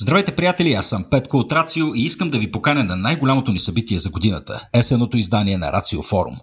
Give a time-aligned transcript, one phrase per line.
[0.00, 0.72] Здравейте, приятели!
[0.72, 4.10] Аз съм Петко от Рацио и искам да ви поканя на най-голямото ни събитие за
[4.10, 6.36] годината– есеното издание на Рацио Форум.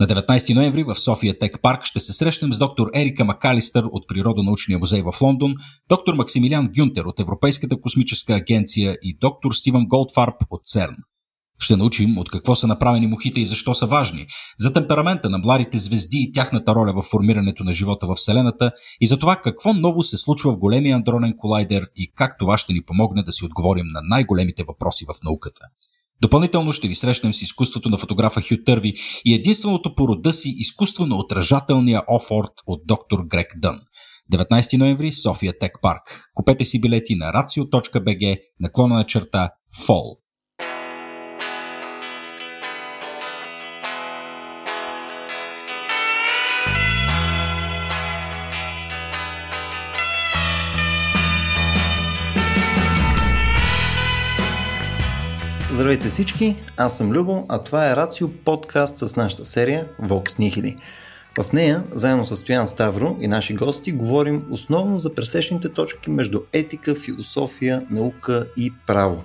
[0.00, 4.08] На 19 ноември в София Тек Парк ще се срещнем с доктор Ерика Макалистър от
[4.08, 5.54] Природонаучния музей в Лондон,
[5.88, 10.96] доктор Максимилиан Гюнтер от Европейската космическа агенция и доктор Стивън Голдфарб от ЦЕРН.
[11.58, 14.26] Ще научим от какво са направени мухите и защо са важни,
[14.58, 19.06] за темперамента на младите звезди и тяхната роля в формирането на живота в Вселената и
[19.06, 22.82] за това какво ново се случва в големия андронен колайдер и как това ще ни
[22.82, 25.60] помогне да си отговорим на най-големите въпроси в науката.
[26.20, 30.54] Допълнително ще ви срещнем с изкуството на фотографа Хю Търви и единственото по рода си
[30.56, 33.80] изкуство на отражателния офорт от доктор Грек Дън.
[34.32, 36.30] 19 ноември, София Тек Парк.
[36.34, 40.25] Купете си билети на racio.bg, наклона на черта FALL.
[55.76, 60.76] Здравейте всички, аз съм Любо, а това е Рацио подкаст с нашата серия Vox Nihili.
[61.40, 66.40] В нея, заедно с Стоян Ставро и наши гости, говорим основно за пресечните точки между
[66.52, 69.24] етика, философия, наука и право.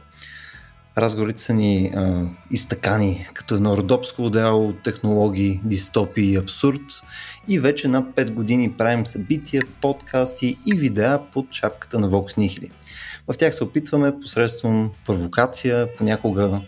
[0.97, 6.81] Разговорите са ни а, изтъкани като едно родопско отдело технологии, дистопии и абсурд
[7.47, 12.71] и вече над 5 години правим събития, подкасти и видеа под шапката на Vox Nihili.
[13.33, 16.61] В тях се опитваме посредством провокация, понякога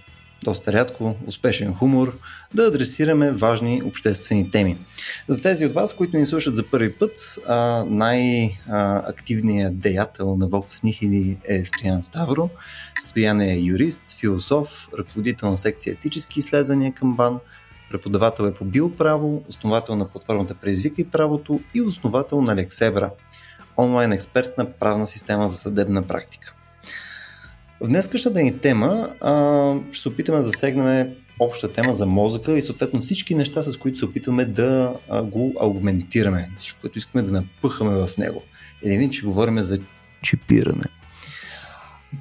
[0.43, 2.17] доста рядко, успешен хумор,
[2.53, 4.77] да адресираме важни обществени теми.
[5.27, 7.39] За тези от вас, които ни слушат за първи път,
[7.85, 12.49] най-активният деятел на Vox Nihili е Стоян Ставро.
[12.99, 17.39] Стоян е юрист, философ, ръководител на секция етически изследвания към БАН,
[17.91, 23.11] преподавател е по биоправо, основател на платформата Преизвикай правото и основател на Лексебра–
[23.77, 26.53] онлайн експертна правна система за съдебна практика.
[27.81, 32.61] В днескашната ни тема а, ще се опитаме да засегнем обща тема за мозъка и
[32.61, 38.05] съответно всички неща, с които се опитваме да го аугментираме, всичко, което искаме да напъхаме
[38.05, 38.41] в него.
[38.83, 39.79] Един че говорим за
[40.21, 40.85] чипиране.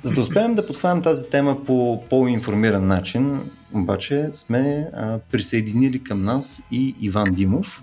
[0.02, 3.41] За да успеем да подхванем тази тема по по-информиран начин,
[3.74, 7.82] обаче сме а, присъединили към нас и Иван Димов,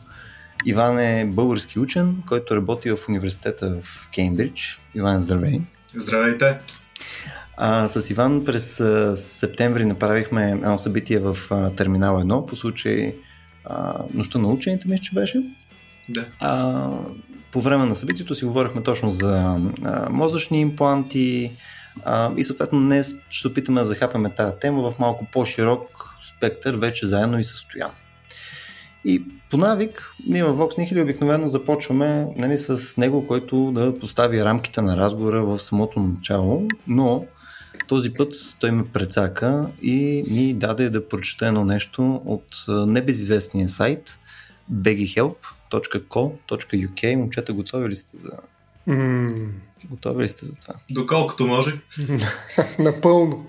[0.66, 4.82] Иван е български учен, който работи в университета в Кеймбридж.
[4.96, 5.60] Иван, здравей!
[5.96, 6.60] Здравейте!
[7.58, 13.16] А, с Иван през а, септември направихме едно събитие в а, Терминал 1 по случай
[13.66, 15.44] а, нощта на учените, мисля, че беше.
[16.10, 16.26] Да.
[16.40, 16.90] А,
[17.52, 21.52] по време на събитието си говорихме точно за а, мозъчни импланти
[22.04, 27.06] а, и съответно днес ще опитаме да захапаме тази тема в малко по-широк спектър, вече
[27.06, 27.92] заедно и състоян.
[29.06, 34.44] И по навик, ние в Vox Nihili обикновено започваме нали, с него, който да постави
[34.44, 37.26] рамките на разговора в самото начало, но
[37.88, 44.20] този път той ме прецака и ми даде да прочета едно нещо от небезизвестния сайт
[44.74, 47.16] begihelp.co.uk.
[47.16, 48.32] Момчета, готови ли сте за...
[48.88, 49.50] Mm.
[49.90, 50.74] Готови ли сте за това?
[50.92, 51.80] Доколкото може.
[52.80, 53.46] Напълно.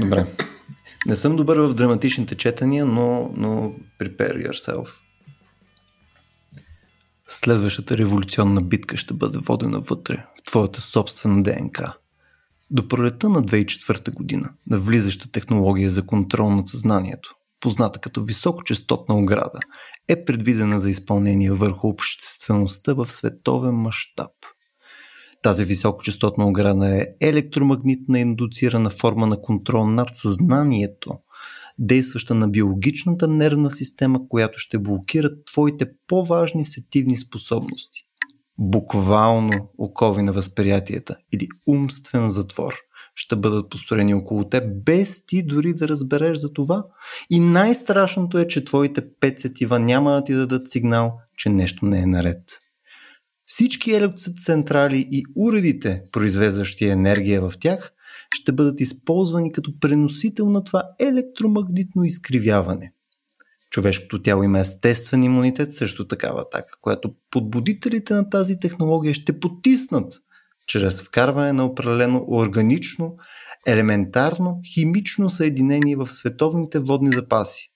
[0.00, 0.26] Добре.
[1.06, 4.88] Не съм добър в драматичните четания, но, но prepare yourself.
[7.26, 11.96] Следващата революционна битка ще бъде водена вътре, в твоята собствена ДНК.
[12.70, 19.14] До пролета на 2004 година, на влизаща технология за контрол над съзнанието, позната като високочастотна
[19.14, 19.58] ограда,
[20.08, 24.30] е предвидена за изпълнение върху обществеността в световен мащаб–
[25.42, 31.18] тази високочастотна ограда е електромагнитна индуцирана форма на контрол над съзнанието,
[31.78, 38.06] действаща на биологичната нервна система, която ще блокира твоите по-важни сетивни способности.
[38.58, 42.74] Буквално окови на възприятията или умствен затвор
[43.14, 46.84] ще бъдат построени около теб, без ти дори да разбереш за това.
[47.30, 52.02] И най-страшното е, че твоите пет сетива няма да ти дадат сигнал, че нещо не
[52.02, 52.42] е наред.
[53.52, 57.92] Всички електроцентрали и уредите, произвеждащи енергия в тях,
[58.34, 62.92] ще бъдат използвани като преносител на това електромагнитно изкривяване.
[63.70, 70.12] Човешкото тяло има естествен имунитет срещу такава атака, която подбудителите на тази технология ще потиснат
[70.66, 73.14] чрез вкарване на определено органично,
[73.66, 77.72] елементарно химично съединение в световните водни запаси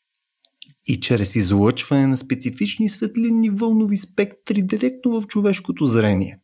[0.87, 6.39] и чрез излъчване на специфични светлинни вълнови спектри директно в човешкото зрение.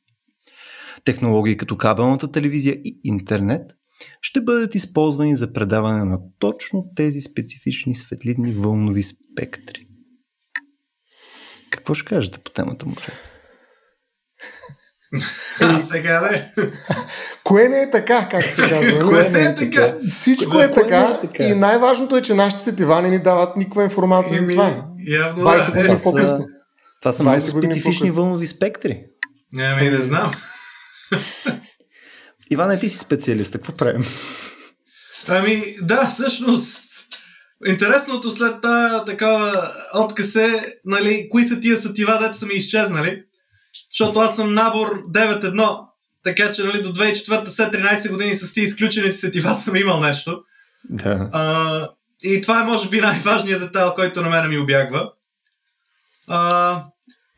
[1.05, 3.71] Технологии като кабелната телевизия и интернет
[4.21, 9.87] ще бъдат използвани за предаване на точно тези специфични светлинни вълнови спектри.
[11.71, 13.40] Какво ще кажете по темата, момчета?
[15.61, 16.53] А, сега не.
[17.45, 19.07] Кое не е така, как се казва?
[19.09, 19.95] Кое не е така?
[20.09, 21.45] Всичко Кое е така, е така?
[21.45, 24.85] и най-важното е, че нашите сетива не ни дават никаква информация за Еми, това.
[25.09, 25.73] явно 20 да.
[25.73, 26.47] години Е, по-късно.
[27.01, 29.03] Това са 20 много специфични вълнови спектри.
[29.59, 30.33] Ами, не знам.
[32.51, 33.53] Иване, ти си специалист.
[33.53, 34.05] Какво правим?
[35.29, 36.83] Ами, да, всъщност,
[37.67, 43.23] интересното след тази такава отказ е, нали, кои са тия сетива, дето са ми изчезнали.
[43.91, 45.81] Защото аз съм набор 9-1,
[46.25, 50.43] така че нали, до 2004 след 13 години с тия изключените сетива съм имал нещо.
[50.91, 51.29] Да.
[51.33, 51.89] А,
[52.25, 55.13] и това е, може би, най-важният детайл, който на мен ми обягва.
[56.29, 56.83] А,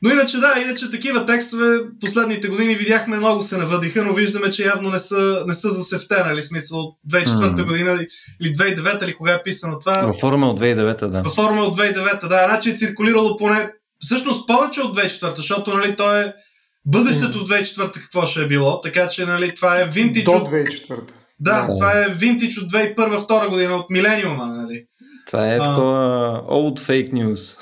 [0.02, 4.64] но иначе, да, иначе такива текстове последните години видяхме много се навъдиха, но виждаме, че
[4.64, 6.43] явно не са, не са за сефте, нали?
[6.43, 7.64] Смисъл от 2004 Мм.
[7.64, 8.06] година
[8.43, 10.06] или 2009 или кога е писано това.
[10.06, 11.22] Във форума от 2009 да.
[11.22, 13.70] Във форма от 2009, да, значи е циркулирало поне,
[14.04, 16.34] всъщност повече от 2004, защото, нали, то е
[16.84, 20.50] бъдещето в 2004 какво ще е било, така че, нали, това е винтидж До от...
[20.50, 21.00] 2004.
[21.40, 21.75] Да, Да.
[21.75, 24.84] това е винтидж от 2001-2002 година, от милениума, нали.
[25.26, 25.58] Това е А.
[25.58, 27.56] такова old fake news.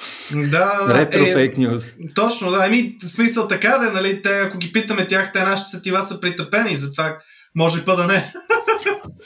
[0.48, 2.14] Да, Ретро е, фейк news.
[2.14, 2.66] Точно, да.
[2.66, 6.20] Еми, смисъл така да е, нали, те, ако ги питаме тях, те нашите сетива са
[6.20, 7.18] притъпени, затова
[7.56, 8.32] може па да не.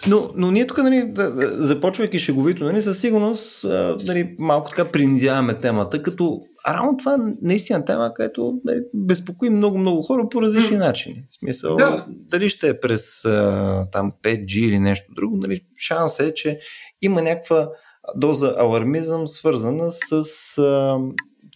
[0.08, 3.64] Но, но ние тук, нали, да, започвайки шеговито, нали, със сигурност
[4.06, 10.28] нали, малко така принизяваме темата, като равно това наистина тема, където нали, безпокои много-много хора
[10.30, 11.24] по различни начини.
[11.30, 12.06] В смисъл, Да.
[12.08, 16.58] дали ще е през а, там 5G или нещо друго, нали, шанс е, че
[17.02, 17.68] има някаква
[18.16, 20.12] доза алармизъм, свързана с
[20.58, 20.98] а,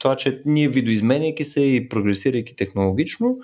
[0.00, 3.36] това, че ние видоизменяйки се и прогресирайки технологично,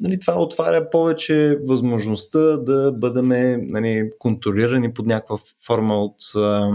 [0.00, 3.28] нали, това отваря повече възможността да бъдем
[3.68, 5.36] нали, контролирани под някаква
[5.66, 6.70] форма от а,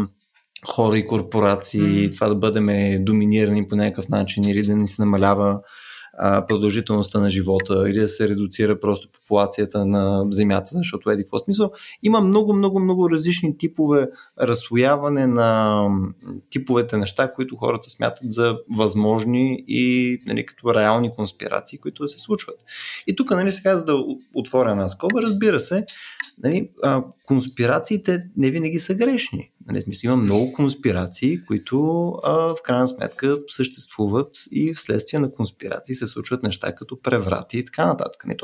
[0.67, 2.13] хора и корпорации, Мгм.
[2.13, 2.67] това да бъдем
[3.05, 5.59] доминирани по някакъв начин или да ни се намалява
[6.17, 11.39] а, продължителността на живота или да се редуцира просто популацията на Земята, защото еди какво
[11.39, 11.71] смисъл.
[12.03, 14.07] Има много, много, много различни типове
[14.41, 15.79] разслояване на
[16.49, 22.17] типовете неща, които хората смятат за възможни и нали, като реални конспирации, които да се
[22.17, 22.59] случват.
[23.07, 24.03] И тук, нали, сега, за да
[24.33, 25.85] отворя една скоба, разбира се,
[26.43, 29.51] нали, а, конспирациите не винаги са грешни.
[29.67, 35.95] Нали, смисъл, има много конспирации, които а, в крайна сметка съществуват и вследствие на конспирации
[35.95, 38.25] се случват неща като преврати и така нататък.
[38.25, 38.37] Нали,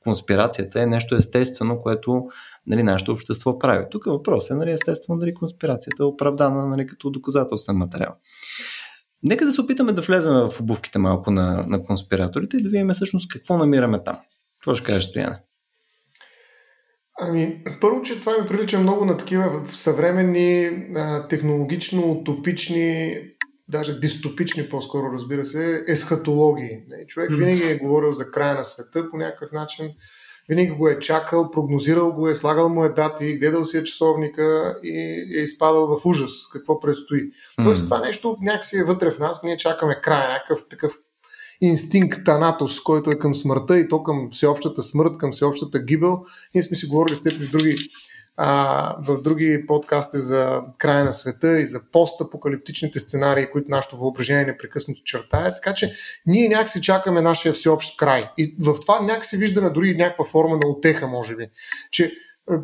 [0.00, 2.26] конспирацията е нещо естествено, което
[2.66, 3.84] нали, нашето общество прави.
[3.90, 8.14] Тук въпрос е, нали, естествено, дали конспирацията е оправдана нали, като доказателствен материал.
[9.22, 12.90] Нека да се опитаме да влезем в обувките малко на, на конспираторите и да видим
[12.90, 14.16] всъщност какво намираме там.
[14.60, 15.40] Какво ще кажеш, Стояне?
[17.20, 20.66] Ами, първо, че това ми прилича много на такива съвременни,
[20.96, 23.18] а, технологично, утопични,
[23.68, 26.70] даже дистопични по-скоро, разбира се, есхатологии.
[26.88, 29.88] Не, Човек винаги е говорил за края на света по някакъв начин,
[30.48, 34.78] винаги го е чакал, прогнозирал го е, слагал му е дати, гледал си е часовника
[34.82, 34.98] и
[35.38, 37.30] е изпадал в ужас какво предстои.
[37.64, 40.94] Тоест това нещо някакси е вътре в нас, ние чакаме края, някакъв такъв
[41.60, 46.24] инстинкт Танатос, който е към смъртта и то към всеобщата смърт, към всеобщата гибел.
[46.54, 47.74] Ние сме си говорили с теб в други,
[48.36, 54.44] а, в други подкасти за края на света и за постапокалиптичните сценарии, които нашето въображение
[54.44, 55.54] непрекъснато чертае.
[55.54, 55.92] Така че
[56.26, 58.30] ние някакси чакаме нашия всеобщ край.
[58.38, 61.48] И в това някакси виждаме дори някаква форма на утеха, може би.
[61.90, 62.12] Че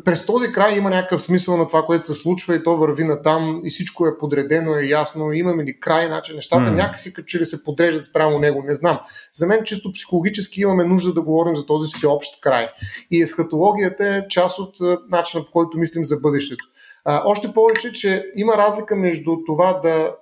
[0.05, 3.21] през този край има някакъв смисъл на това, което се случва и то върви на
[3.21, 6.75] там и всичко е подредено, е ясно, имаме ли край, значи нещата mm.
[6.75, 8.99] някакси като че ли се подреждат спрямо него, не знам.
[9.33, 12.69] За мен чисто психологически имаме нужда да говорим за този всеобщ край.
[13.11, 14.77] И есхатологията е част от
[15.11, 16.65] начина по който мислим за бъдещето.
[17.05, 20.15] А, още повече, че има разлика между това да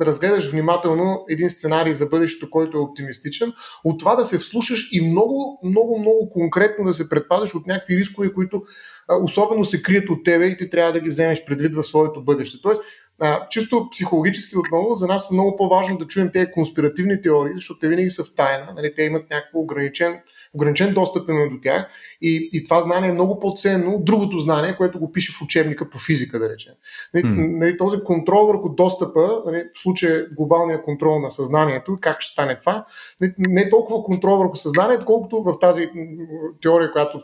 [0.00, 3.52] разгледаш внимателно един сценарий за бъдещето, който е оптимистичен,
[3.84, 7.96] от това да се вслушаш и много, много, много конкретно да се предпазиш от някакви
[7.96, 8.62] рискове, които
[9.08, 12.24] а, особено се крият от тебе и ти трябва да ги вземеш предвид в своето
[12.24, 12.58] бъдеще.
[12.62, 12.82] Тоест,
[13.20, 17.80] а, чисто психологически отново, за нас е много по-важно да чуем тези конспиративни теории, защото
[17.80, 20.20] те винаги са в тайна, нали, те имат някакво ограничен,
[20.54, 21.86] ограничен достъп именно до тях
[22.22, 25.90] и, и това знание е много по-ценно от другото знание, което го пише в учебника
[25.90, 26.72] по физика, да речем.
[27.14, 32.32] Нали, нали, този контрол върху достъпа, нали, в случая глобалния контрол на съзнанието, как ще
[32.32, 32.84] стане това,
[33.20, 35.90] нали, не е толкова контрол върху съзнанието, колкото в тази
[36.62, 37.22] теория, която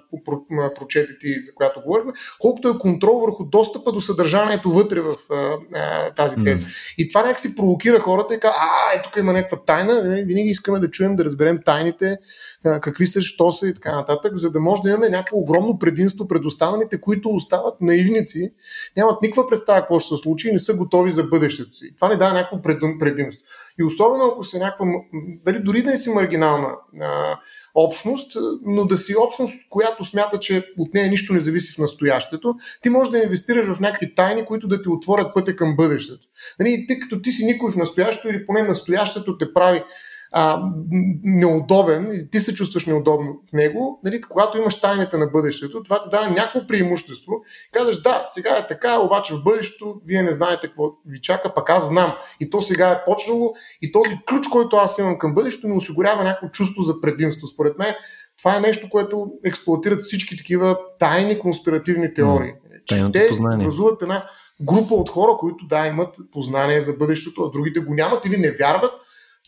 [0.76, 5.56] прочете ти, за която говорихме, колкото е контрол върху достъпа до съдържанието вътре в а,
[5.74, 6.64] а, тази теза.
[6.98, 10.48] И това някакси провокира хората и казва, а, е, тук има някаква тайна, нали, винаги
[10.48, 12.16] искаме да чуем, да разберем тайните,
[12.64, 15.38] а, какви са се, що се и така нататък, за да може да имаме някакво
[15.38, 18.52] огромно предимство пред останалите, които остават наивници,
[18.96, 21.92] нямат никаква представа какво ще се случи и не са готови за бъдещето си.
[21.96, 22.62] Това не дава някакво
[22.98, 23.46] предимство.
[23.80, 24.86] И особено ако се някаква,
[25.44, 26.68] дали дори да е си маргинална
[27.00, 27.38] а,
[27.74, 32.54] общност, но да си общност, която смята, че от нея нищо не зависи в настоящето,
[32.82, 36.26] ти можеш да инвестираш в някакви тайни, които да ти отворят пътя към бъдещето.
[36.60, 39.84] Нали, тъй като ти си никой в настоящето или поне настоящето те прави
[40.36, 40.62] а,
[41.22, 46.02] неудобен и ти се чувстваш неудобно в него, нали, когато имаш тайните на бъдещето, това
[46.02, 47.32] ти дава някакво преимущество.
[47.72, 51.70] Казваш, да, сега е така, обаче в бъдещето вие не знаете какво ви чака, пък
[51.70, 52.14] аз знам.
[52.40, 56.24] И то сега е почнало и този ключ, който аз имам към бъдещето, ми осигурява
[56.24, 57.46] някакво чувство за предимство.
[57.46, 57.94] Според мен
[58.38, 62.52] това е нещо, което експлуатират всички такива тайни конспиративни теории.
[62.90, 63.66] Mm, те познание.
[63.66, 64.26] образуват една
[64.60, 68.50] група от хора, които да имат познание за бъдещето, а другите го нямат или не
[68.50, 68.92] вярват,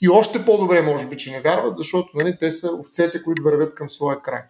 [0.03, 3.75] и още по-добре, може би, че не вярват, защото нали, те са овцете, които вървят
[3.75, 4.43] към своя край.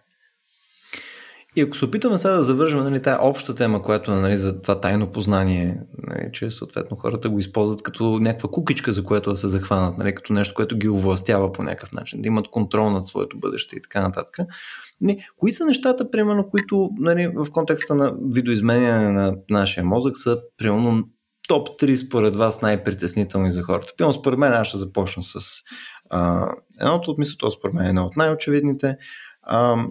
[1.57, 4.81] И ако се опитаме сега да завържем нали, тази обща тема, която нали, за това
[4.81, 9.47] тайно познание, нали, че съответно хората го използват като някаква кукичка, за което да се
[9.47, 13.39] захванат, нали, като нещо, което ги овластява по някакъв начин, да имат контрол над своето
[13.39, 14.37] бъдеще и така нататък.
[15.01, 20.37] Нали, кои са нещата, примерно, които нали, в контекста на видоизменяне на нашия мозък са,
[20.57, 21.03] примерно,
[21.47, 23.93] топ 3 според вас най-притеснителни за хората?
[23.97, 25.39] Пилно според мен аз ще започна с
[26.09, 26.51] а,
[26.81, 28.97] едното от мисля, според мен е едно от най-очевидните.
[29.41, 29.85] А,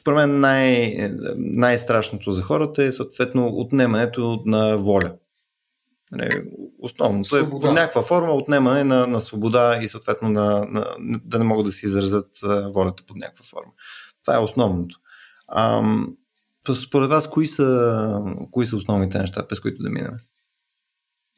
[0.00, 5.12] според мен най- най-страшното за хората е съответно отнемането на воля.
[6.12, 6.42] Нали,
[6.78, 10.86] основното е под някаква форма отнемане на, на свобода и съответно на, на,
[11.24, 12.30] да не могат да си изразят
[12.74, 13.72] волята под някаква форма.
[14.24, 14.96] Това е основното.
[15.48, 15.82] А,
[16.74, 20.16] според вас, кои са, кои са основните неща, през които да минем?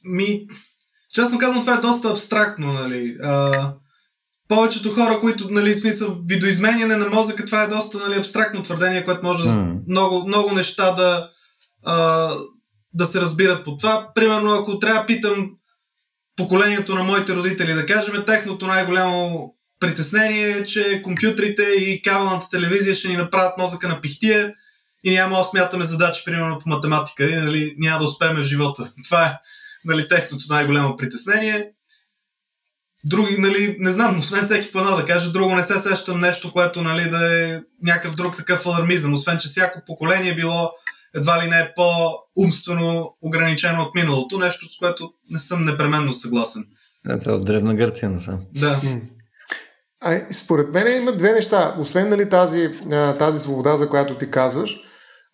[0.05, 0.47] Ми,
[1.15, 3.17] честно казвам, това е доста абстрактно, нали.
[3.23, 3.73] А,
[4.49, 9.27] повечето хора, които, нали, смисъл, видоизменяне на мозъка, това е доста, нали, абстрактно твърдение, което
[9.27, 9.81] може mm.
[9.89, 11.31] много, много неща да,
[11.85, 12.31] а,
[12.95, 14.11] да се разбират по това.
[14.15, 15.51] Примерно, ако трябва питам
[16.37, 22.95] поколението на моите родители, да кажем, техното най-голямо притеснение е, че компютрите и кабелната телевизия
[22.95, 24.55] ще ни направят мозъка на пихтия
[25.05, 28.93] и няма да смятаме задачи, примерно по математика, и нали, няма да успеем в живота.
[29.05, 29.39] Това е
[29.85, 31.71] нали, техното най-голямо притеснение.
[33.05, 36.83] Други, нали, не знам, освен всеки плана да каже, друго не се сещам нещо, което
[36.83, 40.71] нали, да е някакъв друг такъв алармизъм, освен че всяко поколение било
[41.17, 46.65] едва ли не е по-умствено ограничено от миналото, нещо с което не съм непременно съгласен.
[47.09, 48.39] Е, това е от Древна Гърция насам.
[48.55, 48.81] Да.
[50.01, 51.77] А, според мен има две неща.
[51.79, 52.71] Освен нали, тази,
[53.19, 54.77] тази свобода, за която ти казваш,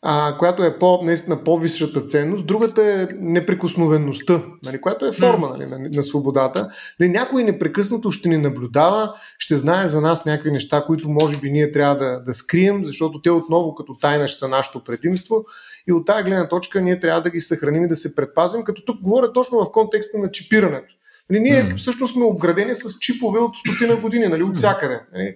[0.02, 2.46] а, която е по, наистина по-висшата ценност.
[2.46, 6.68] Другата е неприкосновеността, нали, която е форма нали, на, на свободата.
[7.00, 11.50] Нали, някой непрекъснато ще ни наблюдава, ще знае за нас някакви неща, които може би
[11.50, 15.44] ние трябва да, да скрием, защото те отново като тайна ще са нашето предимство.
[15.88, 18.84] И от тази гледна точка ние трябва да ги съхраним и да се предпазим, като
[18.84, 20.97] тук говоря точно в контекста на чипирането.
[21.30, 21.76] Нали, ние mm.
[21.76, 25.00] всъщност сме обградени с чипове от стотина години, нали, от всякъде.
[25.12, 25.34] Нали.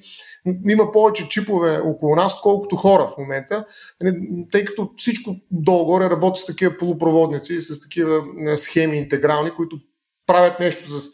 [0.68, 3.64] Има повече чипове около нас, колкото хора в момента,
[4.02, 4.16] нали,
[4.52, 8.22] тъй като всичко долу-горе работи с такива полупроводници, с такива
[8.56, 9.76] схеми интегрални, които
[10.26, 11.10] правят нещо с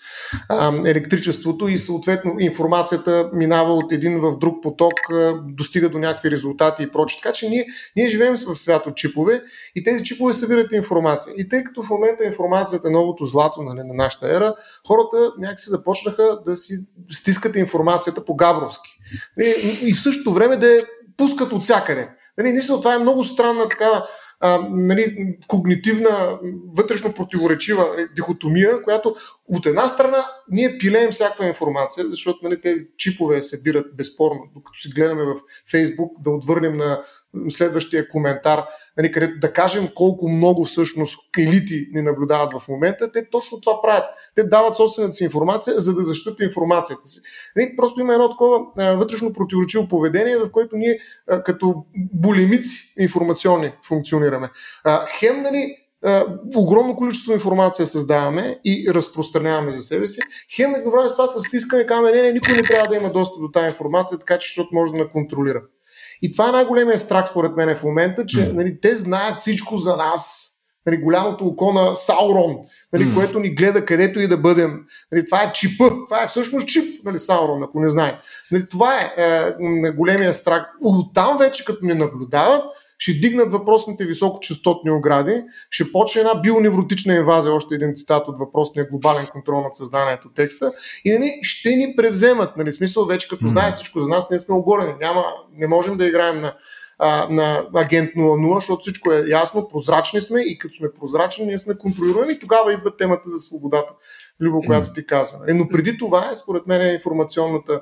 [0.49, 6.31] а, електричеството и съответно информацията минава от един в друг поток, а, достига до някакви
[6.31, 7.21] резултати и прочее.
[7.23, 9.43] Така че ние, ние живеем в свят от чипове
[9.75, 11.35] и тези чипове събират информация.
[11.37, 14.55] И тъй като в момента информацията е новото злато нали, на нашата ера,
[14.87, 16.79] хората някакси започнаха да си
[17.11, 18.91] стискат информацията по габровски.
[19.41, 20.85] И, и в същото време да я
[21.17, 22.09] пускат от всякъде.
[22.39, 24.07] Нали, това е много странна такава
[24.41, 26.39] а, нали, когнитивна,
[26.77, 29.15] вътрешно противоречива нали, дихотомия, която
[29.49, 34.89] от една страна ние пилеем всякаква информация, защото нали, тези чипове събират безспорно, докато си
[34.89, 35.35] гледаме в
[35.71, 37.03] Фейсбук, да отвърнем на
[37.51, 38.65] следващия коментар,
[38.97, 43.83] нали, където да кажем колко много всъщност елити ни наблюдават в момента, те точно това
[43.83, 44.05] правят.
[44.35, 47.21] Те дават собствената си информация, за да защитат информацията си.
[47.57, 52.95] Нали, просто има едно такова а, вътрешно противоречиво поведение, в което ние а, като булимици
[52.99, 54.51] информационни функционираме.
[54.85, 55.77] А, хем, нали,
[56.57, 60.21] огромно количество информация създаваме и разпространяваме за себе си.
[60.57, 63.41] Хем едновременно с това с стискане камера, не, не, никой не трябва да има достъп
[63.41, 65.63] до тази информация, така че защото може да на контролира.
[66.23, 69.97] И това е най-големият страх, според мен, в момента, че нали, те знаят всичко за
[69.97, 70.55] нас.
[70.89, 72.57] Нали, голямото око на Саурон,
[72.93, 73.15] нали, mm.
[73.15, 74.81] което ни гледа където и да бъдем.
[75.13, 75.85] Нали, това е чипа.
[76.09, 78.23] Това е всъщност чип, нали, Саурон, ако не знаете.
[78.53, 79.13] Нали, това е,
[79.87, 80.67] е големия страх.
[80.83, 82.63] Оттам вече, като ни наблюдават,
[82.99, 88.87] ще дигнат въпросните високочастотни огради, ще почне една бионевротична инвазия, още един цитат от въпросния
[88.91, 90.73] глобален контрол над съзнанието текста,
[91.05, 92.57] и нали, ще ни превземат.
[92.57, 94.95] Нали, смисъл вече като знаят всичко за нас, ние сме оголени.
[95.01, 96.55] Няма, не можем да играем на
[96.99, 101.59] а, на агент 00, защото всичко е ясно, прозрачни сме и като сме прозрачни, ние
[101.59, 102.39] сме контролируеми.
[102.39, 103.93] Тогава идва темата за свободата,
[104.41, 105.39] Любо, която ти каза.
[105.39, 105.55] Нали?
[105.55, 107.81] Но преди това е, според мен, информационната,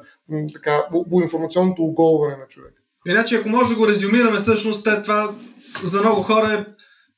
[0.54, 0.82] така,
[1.23, 2.82] информационното оголване на човека.
[3.06, 5.35] Иначе, ако може да го резюмираме, всъщност това
[5.82, 6.64] за много хора е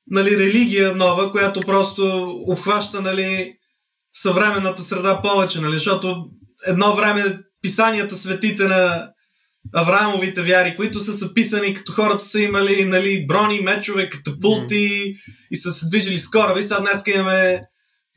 [0.06, 3.56] нали, религия нова, която просто обхваща нали,
[4.12, 6.24] съвременната среда повече, нали, защото
[6.66, 7.22] едно време
[7.62, 9.10] писанията светите на
[9.74, 15.14] Авраамовите вяри, които са записани като хората са имали нали, брони, мечове, катапулти mm.
[15.50, 16.62] и са се движили с кораби.
[16.62, 17.60] Сега днес имаме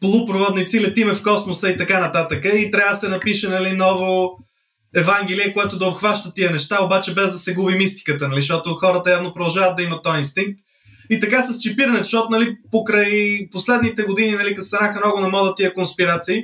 [0.01, 2.45] полупроводници, летиме в космоса и така нататък.
[2.55, 4.37] И трябва да се напише нали, ново
[4.95, 9.11] Евангелие, което да обхваща тия неща, обаче без да се губи мистиката, нали, защото хората
[9.11, 10.59] явно продължават да имат този инстинкт.
[11.09, 15.55] И така с чипирането, защото нали, покрай последните години, нали, като станаха много на мода
[15.55, 16.43] тия конспирации,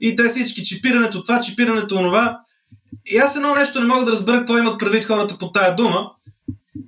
[0.00, 2.38] и те всички чипирането, това, чипирането, онова,
[3.06, 6.10] и аз едно нещо не мога да разбера какво имат предвид хората по тая дума,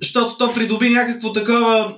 [0.03, 1.97] защото то придоби някакво такова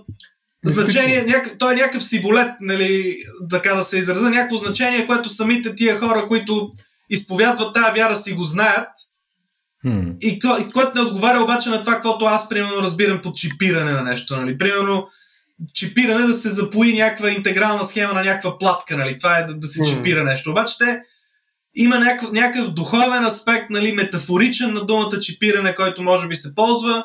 [0.65, 1.57] значение, няк...
[1.59, 3.17] той е някакъв сиболет, нали,
[3.51, 6.71] така да се израза, някакво значение, което самите тия хора, които
[7.11, 8.89] изповядват тая вяра, си го знаят.
[9.85, 10.17] Hmm.
[10.21, 13.93] И, то, и което не отговаря обаче на това, каквото аз примерно разбирам под чипиране
[13.93, 14.37] на нещо.
[14.37, 14.59] Нали.
[14.59, 15.09] Примерно,
[15.75, 18.97] чипиране да се запои някаква интегрална схема на някаква платка.
[18.97, 19.19] Нали.
[19.19, 19.97] Това е да, да се hmm.
[19.97, 20.51] чипира нещо.
[20.51, 21.03] Обаче те
[21.77, 27.05] има някакъв, някакъв духовен аспект, нали, метафоричен на думата чипиране, който може би се ползва.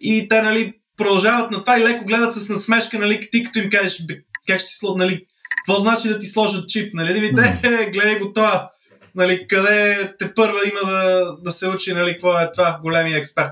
[0.00, 3.70] И те нали, продължават на това и леко гледат с насмешка, нали, ти като им
[3.70, 4.02] кажеш
[4.48, 5.22] как ще сло, нали,
[5.56, 8.70] какво значи да ти сложат чип, нали, да ви те, гледай го това,
[9.14, 13.50] нали, къде те първа има да, да се учи, нали, какво е това, големия експерт.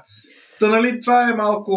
[0.61, 1.73] Та, нали, това е малко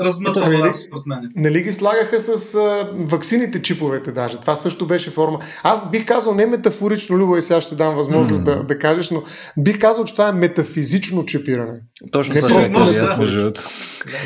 [0.00, 1.32] размътва нали, според мен.
[1.36, 4.40] Нали ги слагаха с а, ваксините чиповете даже.
[4.40, 5.38] Това също беше форма.
[5.62, 8.44] Аз бих казал не метафорично, Любо, и сега ще дам възможност mm.
[8.44, 9.22] да, да кажеш, но
[9.58, 11.80] бих казал, че това е метафизично чипиране.
[12.12, 13.16] Точно не просто да.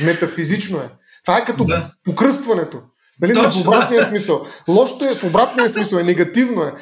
[0.04, 0.88] Метафизично е.
[1.25, 1.90] Това е като да.
[2.04, 2.80] покръстването.
[3.20, 4.06] Нали, Точно, в обратния да.
[4.06, 4.44] смисъл.
[4.68, 6.72] Лошото е в обратния смисъл, е негативно е.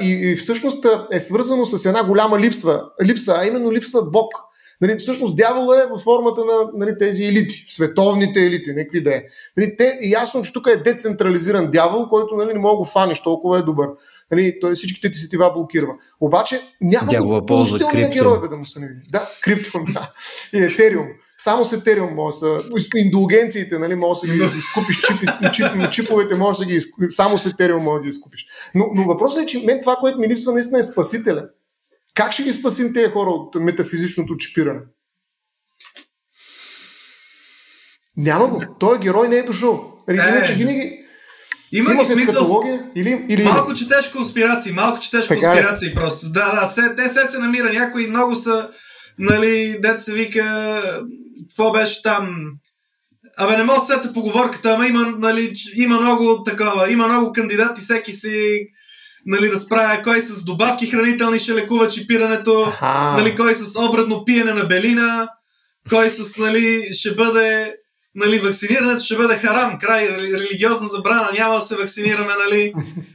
[0.00, 4.32] И, и всъщност е свързано с една голяма липса, липса, а именно липса Бог.
[4.80, 9.22] Нали, всъщност дявола е в формата на нали, тези елити, световните елити, някакви да е.
[9.56, 13.20] Нали, те, ясно, че тук е децентрализиран дявол, който нали, не мога да го фаниш,
[13.22, 13.88] толкова е добър.
[14.30, 15.86] Нали, той всичките ти сетива блокира.
[16.20, 19.00] Обаче няма положителния герой бе, да му се не види.
[19.10, 20.10] Да, криптон, да.
[20.52, 21.06] И етериум.
[21.38, 22.62] Само с Етериум може да
[22.96, 27.46] индулгенциите, нали, може да ги изкупиш, чип, чип, чиповете може да ги изкупиш, само с
[27.46, 28.44] Етериум може да ги изкупиш.
[28.74, 31.48] Но, но въпросът е, че мен това, което ми липсва, наистина е спасителя.
[32.16, 34.80] Как ще ги спасим тези хора от метафизичното чипиране?
[38.16, 38.62] Няма го.
[38.80, 39.92] Той герой не е дошъл.
[40.08, 41.06] Нали, е, иначе винаги
[41.72, 42.62] има, има смисъл.
[42.96, 45.42] Или, или малко четеш конспирации, малко четеш така е.
[45.42, 45.94] конспирации е.
[45.94, 46.28] просто.
[46.28, 48.70] Да, да, се, те се се намира някои много са,
[49.18, 50.82] нали, дет се вика,
[51.48, 52.52] какво беше там,
[53.38, 57.80] Абе, не мога да сета поговорката, ама има, нали, има много такова, има много кандидати,
[57.80, 58.66] всеки си
[59.26, 62.72] нали, да справя кой с добавки хранителни ще лекува чипирането,
[63.16, 65.28] нали, кой с обредно пиене на белина,
[65.90, 67.74] кой с, нали, ще бъде
[68.14, 72.72] нали, вакцинирането ще бъде харам, край, религиозна забрана, няма да се вакцинираме, нали,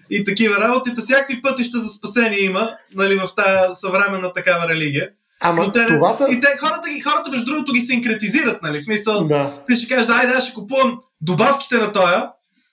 [0.09, 1.01] и такива работите.
[1.01, 5.09] Всякакви пътища за спасение има, нали, в тази съвременна такава религия.
[5.39, 6.27] Ама Но те, това са...
[6.29, 9.63] И те, хората, хората, между другото, ги синкретизират, нали, смисъл, да.
[9.67, 12.29] ти ще кажеш, да, айде, аз ще купувам добавките на тоя,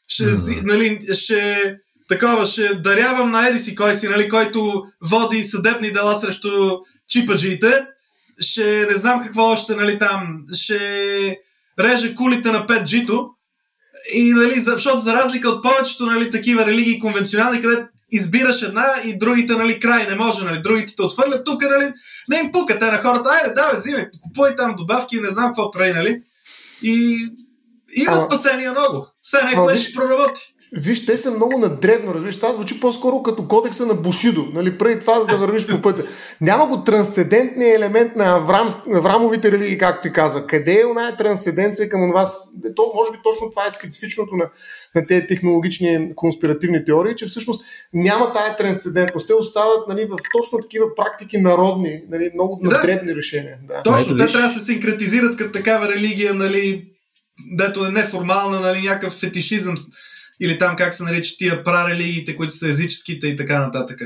[0.09, 0.63] ще, mm.
[0.65, 1.77] нали, ще
[2.09, 7.87] такова ще дарявам на Еди си кой си, нали, който води съдебни дела срещу чипаджиите,
[8.41, 11.39] ще не знам какво още, нали, там, ще
[11.81, 13.31] реже кулите на 5G-то,
[14.13, 19.19] и, нали, защото за разлика от повечето нали, такива религии конвенционални, където избираш една и
[19.19, 21.93] другите, нали, край, не може, нали, другите те отвърлят, тук, нали,
[22.29, 25.71] не им пукате на хората, айде, да, бе, взимай, купувай там добавки, не знам какво
[25.71, 26.23] прави, нали,
[26.83, 27.27] и
[27.97, 29.07] има а, спасение много.
[29.23, 30.55] Все някой ще проработи.
[30.73, 32.37] Виж, те са много надребно, разбираш.
[32.37, 34.49] Това звучи по-скоро като кодекса на Бушидо.
[34.55, 36.03] Нали, преди това, за да вървиш по пътя.
[36.41, 40.47] Няма го трансцендентния елемент на Аврам, Аврамовите религии, както ти казва.
[40.47, 42.51] Къде е оная трансценденция към вас?
[42.77, 44.51] То, може би точно това е специфичното на,
[44.95, 49.27] на тези технологични конспиративни теории, че всъщност няма тая трансцендентност.
[49.27, 52.77] Те остават нали, в точно такива практики народни, нали, много да.
[52.77, 53.59] надребни решения.
[53.69, 53.83] Да.
[53.83, 56.85] Точно, те трябва да се синкретизират като такава религия, нали,
[57.53, 59.75] дето е неформална, нали, някакъв фетишизъм
[60.41, 64.01] или там как се наричат тия прарелигиите, които са езическите и така нататък.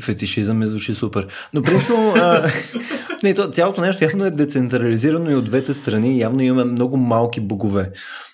[0.00, 1.28] Фетишизъм ми звучи супер.
[1.54, 2.14] Но принципно,
[3.22, 6.18] Не, то, цялото нещо явно е децентрализирано и от двете страни.
[6.18, 7.90] Явно имаме много малки богове,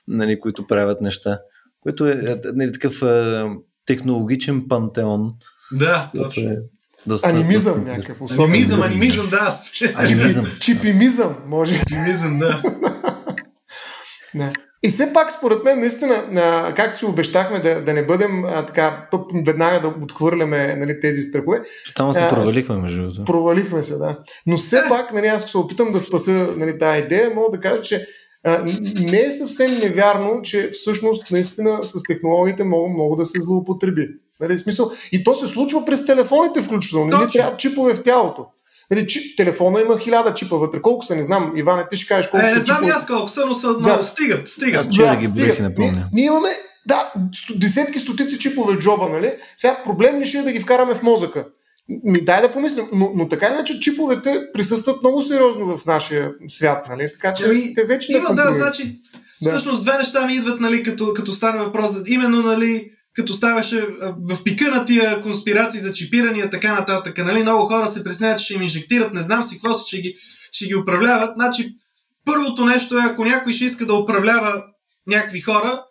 [0.08, 1.38] нали, които правят неща.
[1.80, 3.44] Което е нали, такъв е,
[3.86, 5.32] технологичен пантеон.
[5.72, 6.50] Да, точно.
[6.50, 6.56] Е
[7.06, 8.20] доста, анимизъм доста, някакъв.
[8.20, 8.44] Особен.
[8.44, 9.54] Анимизъм, анимизъм, да.
[9.94, 10.46] Анимизъм.
[10.60, 11.78] Чипимизъм, може.
[11.78, 12.62] Чипимизъм, да.
[14.34, 14.52] не.
[14.84, 18.66] И все пак, според мен, наистина, а, както си обещахме да, да не бъдем а,
[18.66, 19.08] така,
[19.46, 21.62] веднага да отхвърляме нали, тези страхове.
[21.96, 23.24] Там се провалихме, между другото.
[23.24, 24.18] Провалихме се, да.
[24.46, 27.82] Но все пак, нали, аз се опитам да спаса нали, тази идея, мога да кажа,
[27.82, 28.06] че
[28.44, 28.64] а,
[29.10, 34.08] не е съвсем невярно, че всъщност наистина с технологиите много, много да се злоупотреби.
[34.40, 37.06] Нали, смисъл, и то се случва през телефоните включително.
[37.06, 38.46] Не трябва чипове в тялото.
[38.90, 40.82] Нали, чип, телефона има хиляда чипа вътре.
[40.82, 41.52] Колко са, не знам.
[41.56, 43.78] Иване, ти ще кажеш колко е, са не знам аз колко са, но са да.
[43.78, 44.02] много.
[44.02, 44.86] Стигат, стигат.
[44.86, 45.92] Аз да, ги броих, помня.
[45.92, 46.48] Ние, ние имаме
[46.86, 47.12] да,
[47.54, 49.34] десетки, стотици чипове в джоба, нали?
[49.56, 51.46] Сега проблем ли ще е да ги вкараме в мозъка?
[52.04, 56.86] Ми дай да помислим, но, но така иначе чиповете присъстват много сериозно в нашия свят,
[56.88, 57.08] нали?
[57.12, 59.00] Така че ами, те вече има, да, значи,
[59.42, 59.50] да.
[59.50, 64.44] всъщност две неща ми идват, нали, като, като стане въпрос, именно, нали, като ставаше в
[64.44, 67.18] пика на тия конспирации за чипирания, така нататък.
[67.18, 67.42] Нали?
[67.42, 70.14] Много хора се пресняват, че ще им инжектират, не знам си какво ще ги,
[70.52, 71.30] ще ги управляват.
[71.34, 71.74] Значи,
[72.24, 74.64] първото нещо е, ако някой ще иска да управлява
[75.06, 75.84] някакви хора,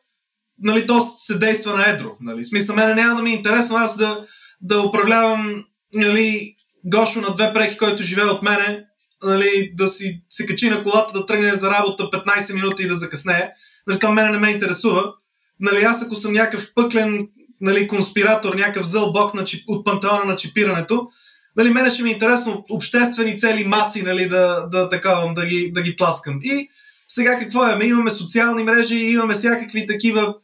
[0.59, 2.12] нали, то се действа на едро.
[2.21, 2.45] Нали?
[2.45, 4.25] Смисъл, мене няма да ми е интересно аз да,
[4.62, 6.55] да управлявам нали,
[6.86, 8.86] Гошо на две преки, който живее от мене,
[9.23, 12.95] нали, да си се качи на колата, да тръгне за работа 15 минути и да
[12.95, 13.49] закъснее.
[13.88, 15.13] Нали, това мене не ме интересува
[15.63, 17.28] нали, аз ако съм някакъв пъклен
[17.62, 21.08] нали, конспиратор, някакъв зъл бог на чип, от пантеона на чипирането,
[21.58, 25.71] нали, мене ще ми е интересно обществени цели маси нали, да, да, таковам, да, ги,
[25.73, 26.39] да ги тласкам.
[26.43, 26.69] И
[27.08, 27.80] сега какво е?
[27.84, 30.36] Имаме социални мрежи, имаме всякакви такива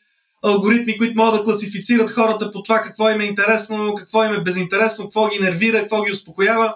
[0.46, 4.44] алгоритми, които могат да класифицират хората по това какво им е интересно, какво им е
[4.44, 6.76] безинтересно, какво ги нервира, какво ги успокоява.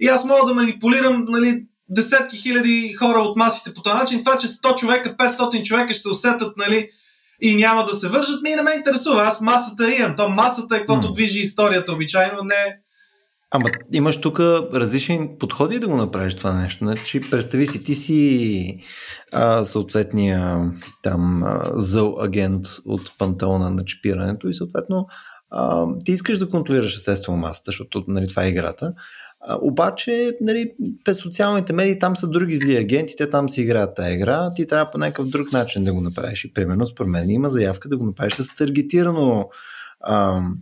[0.00, 4.24] И аз мога да манипулирам нали, десетки хиляди хора от масите по този начин.
[4.24, 6.88] Това, че 100 човека, 500 човека ще се усетат нали,
[7.42, 9.22] и няма да се вържат, ми не ме интересува.
[9.22, 10.16] Аз масата имам.
[10.16, 11.12] То масата е каквото mm.
[11.12, 12.78] движи историята обичайно, не
[13.54, 16.84] Ама имаш тук различни подходи да го направиш това нещо.
[16.84, 18.78] Значи, представи си, ти си
[19.32, 20.70] а, съответния
[21.02, 25.06] там а, зъл агент от пантеона на чипирането и съответно
[25.50, 28.92] а, ти искаш да контролираш естествено масата, защото нали, това е играта.
[29.62, 30.72] Обаче, нали,
[31.04, 34.66] през социалните медии там са други зли агенти, те там си играят тази игра, ти
[34.66, 36.44] трябва по някакъв друг начин да го направиш.
[36.44, 39.48] И примерно, според мен има заявка да го направиш с таргетирано
[40.08, 40.58] ам,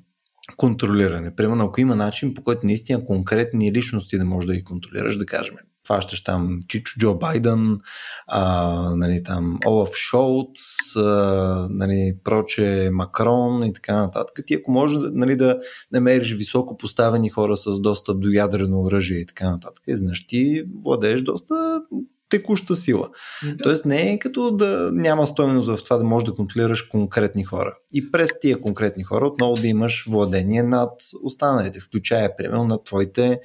[0.57, 1.35] контролиране.
[1.35, 5.27] Примерно, ако има начин, по който наистина конкретни личности да можеш да ги контролираш, да
[5.27, 5.57] кажем,
[5.91, 7.81] хващаш там Чичо Джо Байден,
[8.27, 10.61] а, нали, там Олаф Шолц,
[10.97, 14.45] а, нали, проче Макрон и така нататък.
[14.47, 15.61] Ти ако можеш нали, да
[15.93, 20.65] намериш високо поставени хора с достъп до ядрено оръжие и така нататък, и знаеш, ти
[20.85, 21.83] владееш доста
[22.31, 23.09] текуща сила.
[23.45, 23.57] Да.
[23.57, 27.77] Тоест не е като да няма стоеност в това да можеш да контролираш конкретни хора.
[27.95, 33.41] И през тия конкретни хора отново да имаш владение над останалите, включая примерно на твоите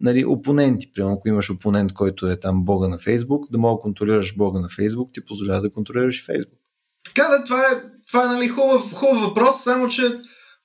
[0.00, 0.92] нали, опоненти.
[0.92, 4.60] Примерно ако имаш опонент, който е там бога на Фейсбук, да мога да контролираш бога
[4.60, 6.58] на Фейсбук, ти позволява да контролираш и Фейсбук.
[7.04, 10.02] Така да, това е, това е нали, хубав, хубав въпрос, само че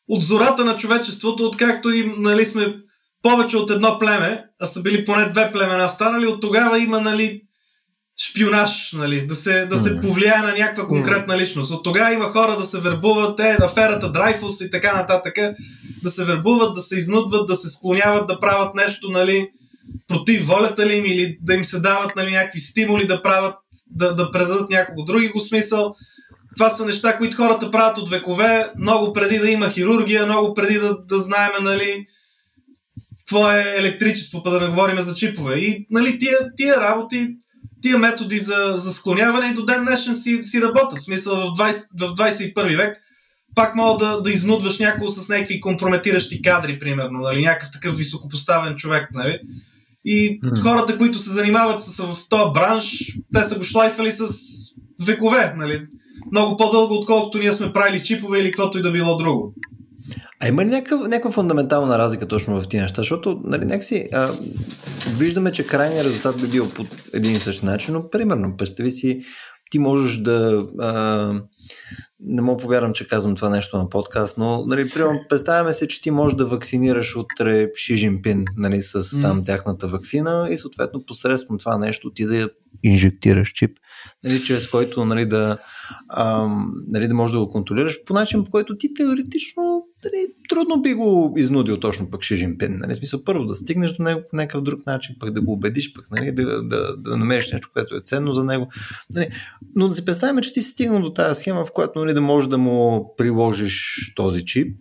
[0.07, 2.75] от зората на човечеството, откакто и нали, сме
[3.21, 7.41] повече от едно племе, а са били поне две племена станали, от тогава има нали,
[8.21, 11.71] шпионаж, нали, да се, да се повлияе на някаква конкретна личност.
[11.71, 15.33] От тогава има хора да се вербуват, е, аферата Драйфус и така нататък,
[16.03, 19.49] да се вербуват, да се изнудват, да се склоняват да правят нещо, нали,
[20.07, 23.55] против волята ли им или да им се дават нали, някакви стимули да правят,
[23.87, 25.95] да, да предадат някого други го смисъл.
[26.57, 30.79] Това са неща, които хората правят от векове, много преди да има хирургия, много преди
[30.79, 32.05] да, да знаем, нали,
[33.17, 35.55] какво е електричество, па да не говорим за чипове.
[35.55, 37.27] И нали, тия, тия работи,
[37.83, 40.99] тия методи за, за склоняване и до ден днешен си, си работят.
[40.99, 42.97] В смисъл в, 20, в 21 век
[43.55, 48.75] пак мога да, да изнудваш някого с някакви компрометиращи кадри, примерно, нали, някакъв такъв високопоставен
[48.75, 49.39] човек, нали.
[50.05, 50.61] И mm.
[50.61, 54.27] хората, които се занимават с, в този бранш, те са го шлайфали с
[55.05, 55.87] векове, нали.
[56.31, 59.53] Много по-дълго, отколкото ние сме правили чипове или каквото и да било друго.
[60.43, 63.01] А има ли някаква, някаква фундаментална разлика точно в тези неща?
[63.01, 64.31] Защото, нали, някакси, а,
[65.17, 69.21] виждаме, че крайният резултат би бил по един и същи начин, но примерно, представи си,
[69.71, 70.67] ти можеш да...
[70.79, 71.41] А,
[72.19, 76.01] не мога повярвам, че казвам това нещо на подкаст, но нали, примерно, представяме се, че
[76.01, 81.57] ти можеш да вакцинираш утре Ши Жинпин нали, с там тяхната вакцина и съответно посредством
[81.57, 82.49] това нещо ти да
[82.83, 83.77] инжектираш чип,
[84.23, 85.57] нали, чрез който нали, да,
[86.17, 89.72] ам, нали, да можеш да го контролираш по начин, по който ти теоретично
[90.03, 92.77] дали, трудно би го изнудил точно пък Ши Жинпин.
[92.79, 92.95] Нали?
[92.95, 96.11] Смисъл, първо да стигнеш до него по някакъв друг начин, пък да го убедиш, пък
[96.11, 96.31] нали?
[96.31, 98.67] да, да, да, намериш нещо, което е ценно за него.
[99.15, 99.29] Нали?
[99.75, 102.21] Но да си представим, че ти си стигнал до тази схема, в която нали, да
[102.21, 104.77] можеш да му приложиш този чип.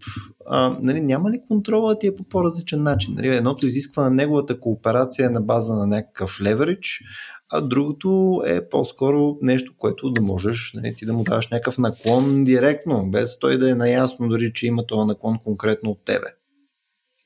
[0.47, 3.15] А, нали, няма ли контрола ти е по по-различен начин?
[3.15, 3.37] Нали?
[3.37, 7.03] Едното изисква на неговата кооперация на база на някакъв леверидж,
[7.53, 12.45] а другото е по-скоро нещо, което да можеш нали, ти да му даваш някакъв наклон
[12.45, 16.27] директно, без той да е наясно дори, че има този наклон конкретно от тебе.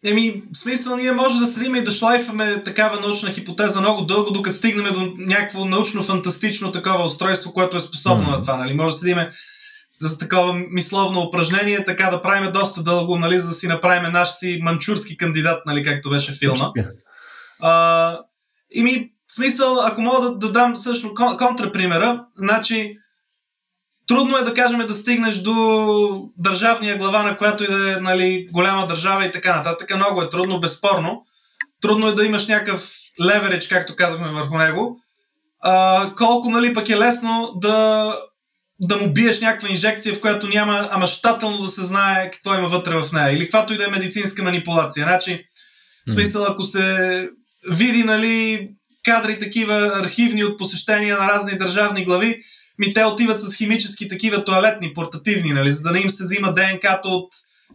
[0.06, 4.30] Еми, в смисъл, ние може да седим и да шлайфаме такава научна хипотеза много дълго,
[4.30, 8.30] докато стигнем до някакво научно-фантастично такова устройство, което е способно mm-hmm.
[8.30, 8.56] на това.
[8.56, 8.74] Нали?
[8.74, 9.18] Може да седим
[10.00, 14.28] за такова мисловно упражнение, така да правим доста дълго, нали, за да си направим наш
[14.28, 16.72] си манчурски кандидат, нали, както беше филма.
[17.60, 18.18] А,
[18.70, 22.98] и ми, смисъл, ако мога да, да дам също контрапримера, значи
[24.08, 28.48] трудно е да кажем да стигнеш до държавния глава, на която и да е нали,
[28.52, 29.96] голяма държава и така нататък.
[29.96, 31.22] Много е трудно, безспорно.
[31.80, 32.92] Трудно е да имаш някакъв
[33.24, 34.96] леверидж, както казахме върху него.
[35.60, 38.12] А, колко нали, пък е лесно да,
[38.80, 42.68] да му биеш някаква инжекция, в която няма, ама щателно да се знае какво има
[42.68, 43.32] вътре в нея.
[43.32, 45.06] Или каквато и да е медицинска манипулация.
[45.06, 45.44] Значи,
[46.08, 47.28] смисъл, ако се
[47.70, 48.68] види, нали,
[49.06, 52.42] кадри такива архивни от посещения на разни държавни глави,
[52.78, 56.54] ми те отиват с химически такива туалетни, портативни, нали, за да не им се взима
[56.54, 57.28] ДНК-то от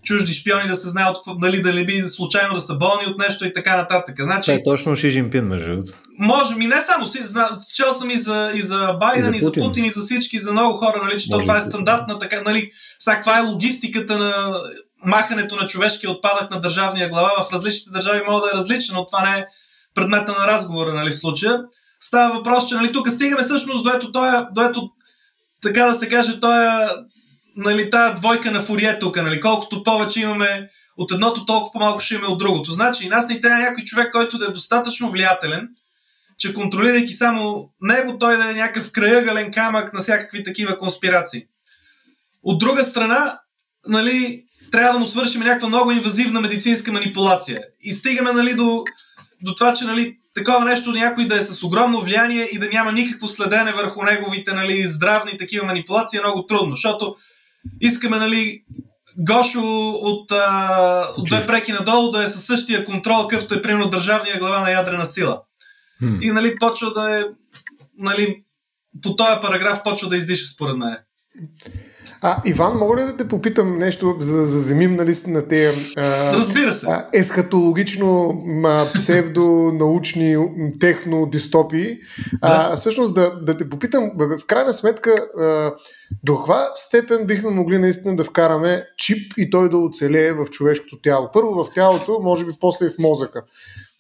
[0.04, 3.20] чужди шпиони, да се знае от, нали, да не би случайно да са болни от
[3.20, 4.16] нещо и така нататък.
[4.20, 5.84] Значи, Това е точно Ши Жинпин, между
[6.20, 9.46] Може, ми не само, си, зна, чел съм и за, и за Байден, и за,
[9.46, 12.20] и за Путин, и за всички, за много хора, нали, че то, това е стандартна
[12.20, 14.62] така, нали, сега каква е логистиката на
[15.06, 17.32] махането на човешки отпадък на държавния глава?
[17.44, 19.46] В различните държави може да е различна, но това не е
[19.96, 21.60] предмета на разговора нали, в случая.
[22.00, 24.90] Става въпрос, че нали, тук стигаме всъщност до ето, той, до ето
[25.62, 26.88] така да се каже, той
[27.56, 29.16] нали, тая двойка на фурие тук.
[29.16, 32.72] Нали, колкото повече имаме от едното, толкова по-малко ще имаме от другото.
[32.72, 35.70] Значи, нас ни трябва някой човек, който да е достатъчно влиятелен,
[36.38, 41.46] че контролирайки само него, той да е някакъв краягален камък на всякакви такива конспирации.
[42.44, 43.40] От друга страна,
[43.88, 47.62] нали, трябва да му свършим някаква много инвазивна медицинска манипулация.
[47.82, 48.84] И стигаме нали, до
[49.44, 52.92] до това, че нали, такова нещо някой да е с огромно влияние и да няма
[52.92, 57.16] никакво следене върху неговите нали, здравни такива манипулации е много трудно, защото
[57.82, 58.64] искаме нали,
[59.20, 63.90] Гошо от, а, от две преки надолу да е със същия контрол, къвто е примерно
[63.90, 65.42] държавния глава на ядрена сила.
[66.02, 66.22] Hmm.
[66.22, 67.24] И нали, почва да е
[67.98, 68.44] нали,
[69.02, 70.98] по този параграф почва да издиша според мен.
[72.24, 75.94] А, Иван, мога ли да те попитам нещо, за да заземим нали, на тези
[76.34, 76.86] Разбира се.
[76.90, 78.42] А, есхатологично
[78.94, 80.38] псевдонаучни
[80.80, 81.98] технодистопии?
[82.34, 82.70] Да.
[82.72, 85.74] А, всъщност да, да те попитам, в крайна сметка, а,
[86.24, 91.02] до каква степен бихме могли наистина да вкараме чип и той да оцелее в човешкото
[91.02, 91.30] тяло?
[91.34, 93.44] Първо в тялото, може би после и в мозъка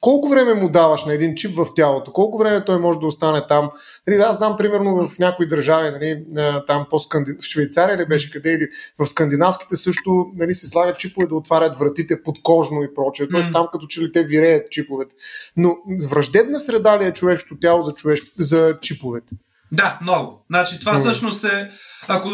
[0.01, 3.47] колко време му даваш на един чип в тялото, колко време той може да остане
[3.47, 3.71] там.
[4.07, 6.25] Нали, аз знам, примерно, в някои държави, нали,
[6.67, 8.67] там по в Швейцария ли беше къде, или
[8.99, 13.27] в скандинавските също нали, се слагат чипове да отварят вратите подкожно и прочее.
[13.29, 13.53] Тоест mm.
[13.53, 15.15] там като че ли те виреят чиповете.
[15.57, 15.77] Но
[16.09, 18.21] враждебна среда ли е човешкото тяло за, човеш...
[18.39, 19.35] за чиповете?
[19.71, 20.45] Да, много.
[20.49, 20.99] Значи това mm.
[20.99, 21.71] всъщност е,
[22.07, 22.29] ако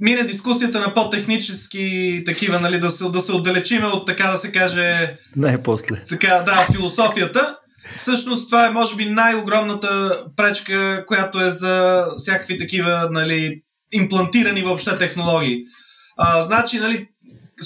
[0.00, 4.52] мине дискусията на по-технически такива, нали, да се, да се отдалечиме от така да се
[4.52, 5.16] каже...
[5.36, 6.02] Най-после.
[6.08, 7.56] Така, да, философията.
[7.96, 14.98] Всъщност това е, може би, най-огромната пречка, която е за всякакви такива, нали, имплантирани въобще
[14.98, 15.64] технологии.
[16.16, 17.08] А, значи, нали,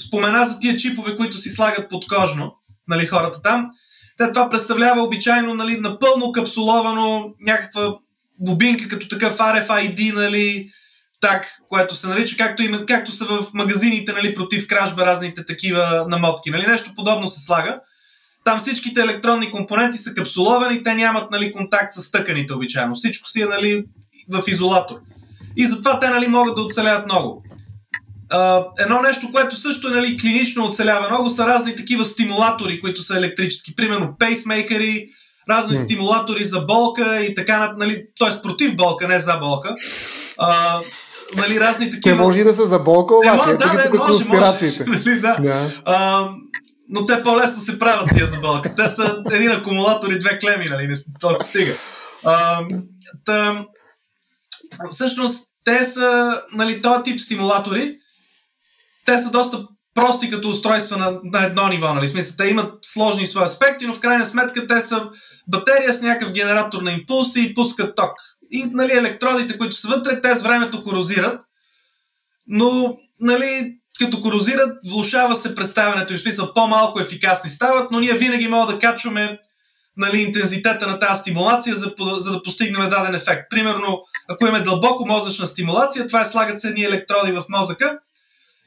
[0.07, 2.55] спомена за тия чипове, които си слагат подкожно,
[2.87, 3.69] нали, хората там.
[4.17, 7.93] Те това представлява обичайно, нали, напълно капсуловано някаква
[8.39, 10.69] бобинка, като такъв RFID, нали,
[11.19, 16.05] так, което се нарича, както, има, както са в магазините нали, против кражба, разните такива
[16.09, 16.51] намотки.
[16.51, 17.79] Нали, нещо подобно се слага.
[18.45, 22.95] Там всичките електронни компоненти са капсуловани, те нямат нали, контакт с тъканите обичайно.
[22.95, 23.83] Всичко си е нали,
[24.29, 24.99] в изолатор.
[25.57, 27.43] И затова те нали, могат да оцеляват много.
[28.33, 33.17] Uh, едно нещо, което също нали, клинично оцелява много, са разни такива стимулатори, които са
[33.17, 33.75] електрически.
[33.75, 35.07] Примерно пейсмейкери,
[35.49, 35.83] разни mm.
[35.83, 38.41] стимулатори за болка и така, нали, т.е.
[38.41, 39.75] против болка, не за болка.
[40.41, 42.17] Uh, нали, разни такива...
[42.17, 43.49] Те може и да са за болка, обаче.
[43.51, 44.85] Не, да, не, може, конспирациите.
[44.87, 44.99] може.
[45.05, 45.37] Нали, да.
[45.41, 45.71] да.
[45.85, 46.29] А,
[46.89, 48.75] но те по-лесно се правят тия за болка.
[48.75, 51.73] Те са един акумулатор и две клеми, нали, не толкова стига.
[52.25, 52.61] А,
[53.25, 53.65] та,
[54.89, 57.97] всъщност, те са, нали, този тип стимулатори,
[59.05, 62.07] те са доста прости като устройства на, на едно ниво, нали?
[62.07, 65.09] Смисъл, те имат сложни свои аспекти, но в крайна сметка те са
[65.47, 68.11] батерия с някакъв генератор на импулси и пускат ток
[68.51, 71.41] и нали, електродите, които са вътре, те с времето корозират.
[72.47, 78.47] Но нали, като корозират, влушава се представянето им, смисъл по-малко ефикасни стават, но ние винаги
[78.47, 79.39] можем да качваме
[79.97, 83.49] нали, интензитета на тази стимулация, за, за да постигнем даден ефект.
[83.49, 87.99] Примерно, ако имаме дълбоко мозъчна стимулация, това е слагат се едни електроди в мозъка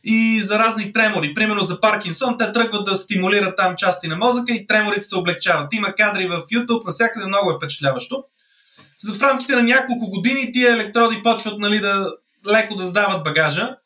[0.05, 1.35] и за разни тремори.
[1.35, 5.75] Примерно за Паркинсон, те тръгват да стимулират там части на мозъка и треморите се облегчават.
[5.75, 8.25] Има кадри в YouTube, навсякъде много е впечатляващо.
[9.09, 12.07] В рамките на няколко години тия електроди почват нали, да
[12.53, 13.77] леко да сдават багажа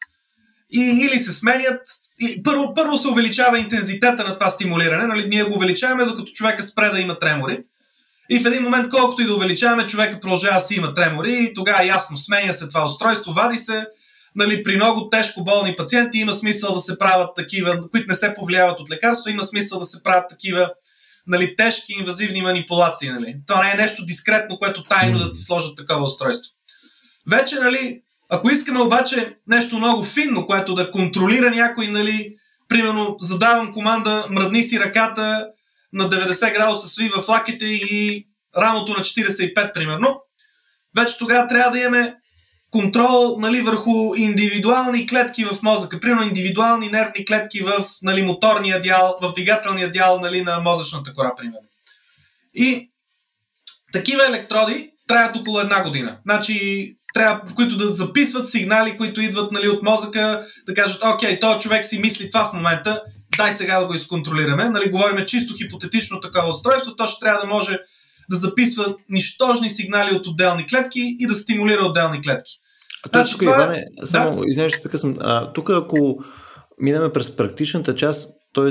[0.72, 1.80] и или се сменят.
[2.20, 5.06] И първо, първо се увеличава интензитета на това стимулиране.
[5.06, 5.28] Нали?
[5.28, 7.58] Ние го увеличаваме, докато човека спре да има тремори.
[8.30, 11.54] И в един момент, колкото и да увеличаваме, човека продължава да си има тремори и
[11.54, 13.86] тогава ясно сменя се това устройство, вади се.
[14.36, 18.34] Нали, при много тежко болни пациенти има смисъл да се правят такива, които не се
[18.34, 20.70] повлияват от лекарства, има смисъл да се правят такива
[21.26, 23.10] нали, тежки инвазивни манипулации.
[23.10, 23.36] Нали.
[23.46, 26.52] Това не е нещо дискретно, което тайно да ти сложат такова устройство.
[27.30, 32.34] Вече, нали, ако искаме обаче нещо много финно, което да контролира някой, нали,
[32.68, 35.48] примерно задавам команда, мръдни си ръката
[35.92, 40.20] на 90 градуса сви в лаките и рамото на 45, примерно,
[40.96, 42.14] вече тогава трябва да имаме
[42.74, 49.18] контрол нали, върху индивидуални клетки в мозъка, примерно индивидуални нервни клетки в нали, моторния дял,
[49.22, 51.68] в двигателния дял нали, на мозъчната кора, примерно.
[52.54, 52.90] И
[53.92, 56.18] такива електроди траят около една година.
[56.26, 61.60] Значи, трябва, които да записват сигнали, които идват нали, от мозъка, да кажат, окей, този
[61.60, 63.02] човек си мисли това в момента,
[63.36, 64.64] дай сега да го изконтролираме.
[64.64, 67.78] Нали, говориме чисто хипотетично такова устройство, то ще трябва да може
[68.30, 72.60] да записва нищожни сигнали от отделни клетки и да стимулира отделни клетки.
[73.12, 73.54] А значи, тук, това...
[73.54, 74.44] Иване, само, да?
[74.46, 75.16] извинявай, ще прекъсвам.
[75.54, 76.18] Тук, ако
[76.80, 78.70] минаме през практичната част, т.е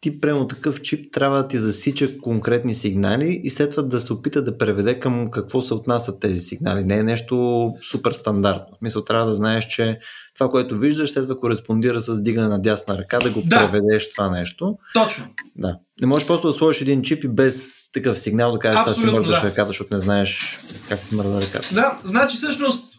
[0.00, 4.12] ти прямо такъв чип трябва да ти засича конкретни сигнали и след това да се
[4.12, 6.84] опита да преведе към какво се отнасят тези сигнали.
[6.84, 8.76] Не е нещо супер стандартно.
[8.82, 9.98] Мисъл, трябва да знаеш, че
[10.34, 13.58] това, което виждаш, след това кореспондира с дигане на дясна ръка, да го да.
[13.58, 14.78] преведеш това нещо.
[14.94, 15.24] Точно.
[15.56, 15.78] Да.
[16.00, 19.04] Не можеш просто да сложиш един чип и без такъв сигнал да кажеш, аз си
[19.04, 19.42] мърдаш да.
[19.42, 21.68] ръката, защото не знаеш как си мърда ръката.
[21.74, 22.95] Да, значи всъщност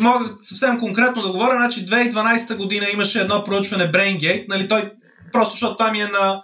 [0.00, 4.92] мога съвсем конкретно да говоря, значи 2012 година имаше едно проучване BrainGate, нали, той
[5.32, 6.42] Просто защото това ми е на,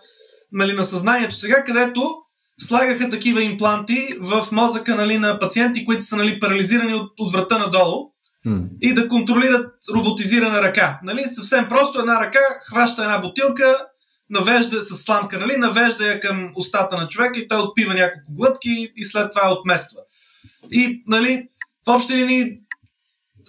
[0.53, 2.15] нали, на съзнанието сега, където
[2.61, 7.59] слагаха такива импланти в мозъка нали, на пациенти, които са нали, парализирани от, от врата
[7.59, 8.11] надолу
[8.47, 8.69] mm.
[8.81, 11.01] и да контролират роботизирана ръка.
[11.03, 13.87] Нали, съвсем просто една ръка хваща една бутилка,
[14.31, 18.93] навежда с сламка, нали, навежда я към устата на човека и той отпива няколко глътки
[18.97, 19.99] и след това я отмества.
[20.71, 21.49] И нали,
[21.87, 22.59] в общи линии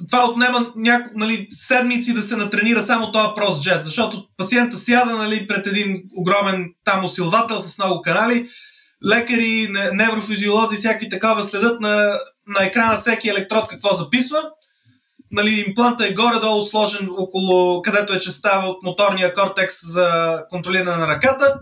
[0.07, 5.15] това отнема няко, нали, седмици да се натренира само този прост жест, защото пациента сяда
[5.15, 8.49] нали, пред един огромен там усилвател с много канали,
[9.09, 14.43] лекари, неврофизиолози, всякакви такава следят на, на екрана всеки електрод какво записва.
[15.31, 21.07] Нали, импланта е горе-долу сложен около където е частта от моторния кортекс за контролиране на
[21.07, 21.59] ръката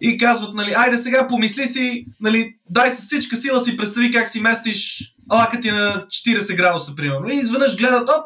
[0.00, 4.28] и казват, нали, айде сега помисли си, нали, дай с всичка сила си представи как
[4.28, 7.28] си местиш лакът ти на 40 градуса, примерно.
[7.28, 8.24] И изведнъж гледат, оп,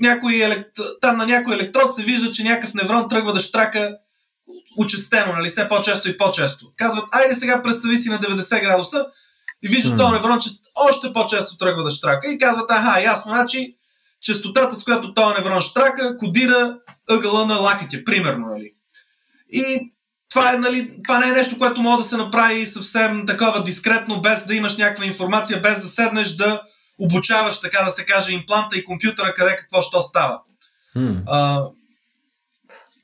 [0.00, 0.70] някой елект...
[1.00, 3.96] там на някой електрод се вижда, че някакъв неврон тръгва да штрака
[4.78, 6.72] учестено, нали, все по-често и по-често.
[6.76, 9.06] Казват, айде сега представи си на 90 градуса
[9.62, 9.98] и вижда mm.
[9.98, 13.76] този неврон, че още по-често тръгва да штрака и казват, аха, ясно, значи
[14.20, 16.78] частотата, с която този неврон штрака, кодира
[17.10, 18.72] ъгъла на лакътя, примерно, нали.
[19.52, 19.93] И
[20.34, 24.20] това, е, нали, това не е нещо, което може да се направи съвсем такова дискретно,
[24.20, 26.62] без да имаш някаква информация, без да седнеш да
[26.98, 30.40] обучаваш, така да се каже, импланта и компютъра, къде какво що става.
[30.96, 31.22] Hmm.
[31.26, 31.64] А,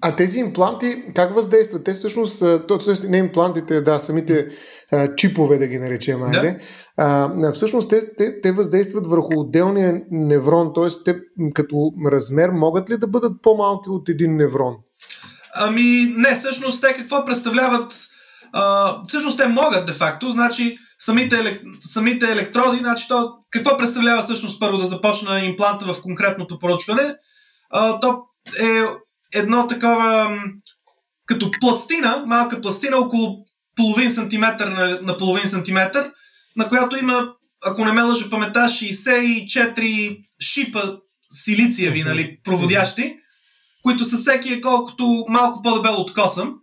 [0.03, 1.85] а тези импланти как въздействат?
[1.85, 3.09] Те всъщност, т.е.
[3.09, 4.49] не имплантите, да, самите
[4.93, 6.51] а, чипове да ги наречем, айде.
[6.51, 6.59] Да.
[7.47, 10.89] А, всъщност те, те, те въздействат върху отделния неврон, т.е.
[11.05, 11.19] те
[11.55, 14.75] като размер могат ли да бъдат по-малки от един неврон?
[15.55, 18.07] Ами не, всъщност те какво представляват?
[18.53, 21.63] А, всъщност те могат де-факто, значи самите, елек...
[21.81, 27.15] самите електроди, значи то, какво представлява всъщност първо да започна импланта в конкретното поручване?
[27.71, 28.23] А, то
[28.63, 28.83] е
[29.35, 30.39] едно такова
[31.27, 33.45] като пластина, малка пластина около
[33.77, 36.11] половин сантиметър на, на половин сантиметър,
[36.57, 37.29] на която има,
[37.67, 40.83] ако не ме лъжа памета, 64 шипа
[41.31, 43.17] силициеви, нали, проводящи,
[43.83, 46.55] които са всеки е колкото малко по-дебел от косъм.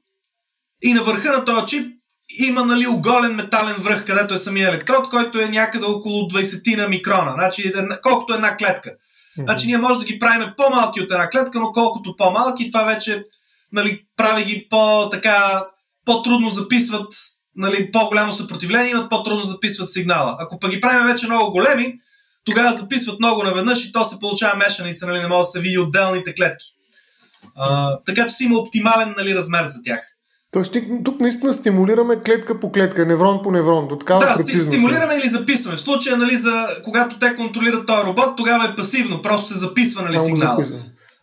[0.81, 1.97] И на върха на този чип
[2.39, 6.87] има нали, оголен метален връх, където е самия електрод, който е някъде около 20 на
[6.87, 8.91] микрона, значи, колкото една клетка.
[9.37, 13.23] Значи ние може да ги правим по-малки от една клетка, но колкото по-малки, това вече
[13.71, 15.65] нали, прави ги по-така,
[16.05, 17.13] по-трудно записват,
[17.55, 20.35] нали, по-голямо съпротивление, имат по-трудно записват сигнала.
[20.39, 21.93] Ако пък ги правим вече много големи,
[22.43, 25.77] тогава записват много наведнъж и то се получава мешаница, нали, не може да се види
[25.77, 26.65] отделните клетки.
[27.55, 29.99] А, така че си има оптимален нали, размер за тях.
[30.51, 34.67] Тоест, тук наистина стимулираме клетка по клетка, неврон по неврон, до такава Да, прецизност.
[34.67, 35.77] стимулираме или записваме.
[35.77, 40.01] В случая, нали, за, когато те контролират този робот, тогава е пасивно, просто се записва
[40.01, 40.57] нали, сигнал.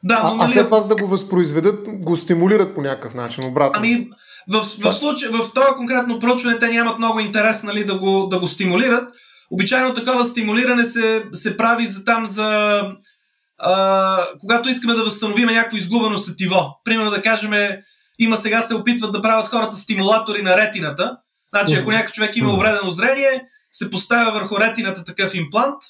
[0.05, 3.15] Да, но, А, а нали, след това, за да го възпроизведат, го стимулират по някакъв
[3.15, 3.79] начин, обратно.
[3.79, 4.09] Ами,
[4.53, 8.39] в, в, случай, в това конкретно проучване те нямат много интерес нали, да, го, да
[8.39, 9.11] го стимулират.
[9.51, 12.81] Обичайно такова стимулиране се, се прави за там за...
[13.59, 16.81] А, когато искаме да възстановим някакво изгубено сетиво.
[16.85, 17.53] Примерно да кажем,
[18.19, 21.17] има сега се опитват да правят хората стимулатори на ретината.
[21.55, 25.83] Значи, ако някой човек има увредено зрение, се поставя върху ретината такъв имплант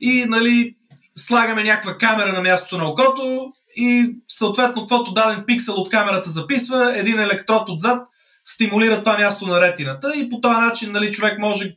[0.00, 0.74] и нали,
[1.18, 6.98] слагаме някаква камера на мястото на окото и съответно каквото даден пиксел от камерата записва,
[6.98, 8.08] един електрод отзад
[8.44, 11.76] стимулира това място на ретината и по този начин нали, човек може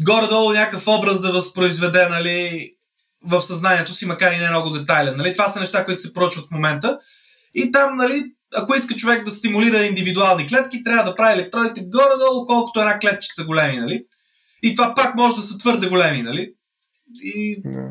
[0.00, 2.71] горе-долу някакъв образ да възпроизведе нали,
[3.24, 5.16] в съзнанието си, макар и не много детайлен.
[5.16, 5.32] Нали.
[5.32, 6.98] Това са неща, които се проучват в момента.
[7.54, 12.46] И там, нали, ако иска човек да стимулира индивидуални клетки, трябва да прави електродите горе-долу,
[12.46, 13.78] колкото една клетчица големи.
[13.78, 14.04] Нали.
[14.62, 16.22] И това пак може да са твърде големи.
[16.22, 16.52] Нали.
[17.22, 17.88] И Да.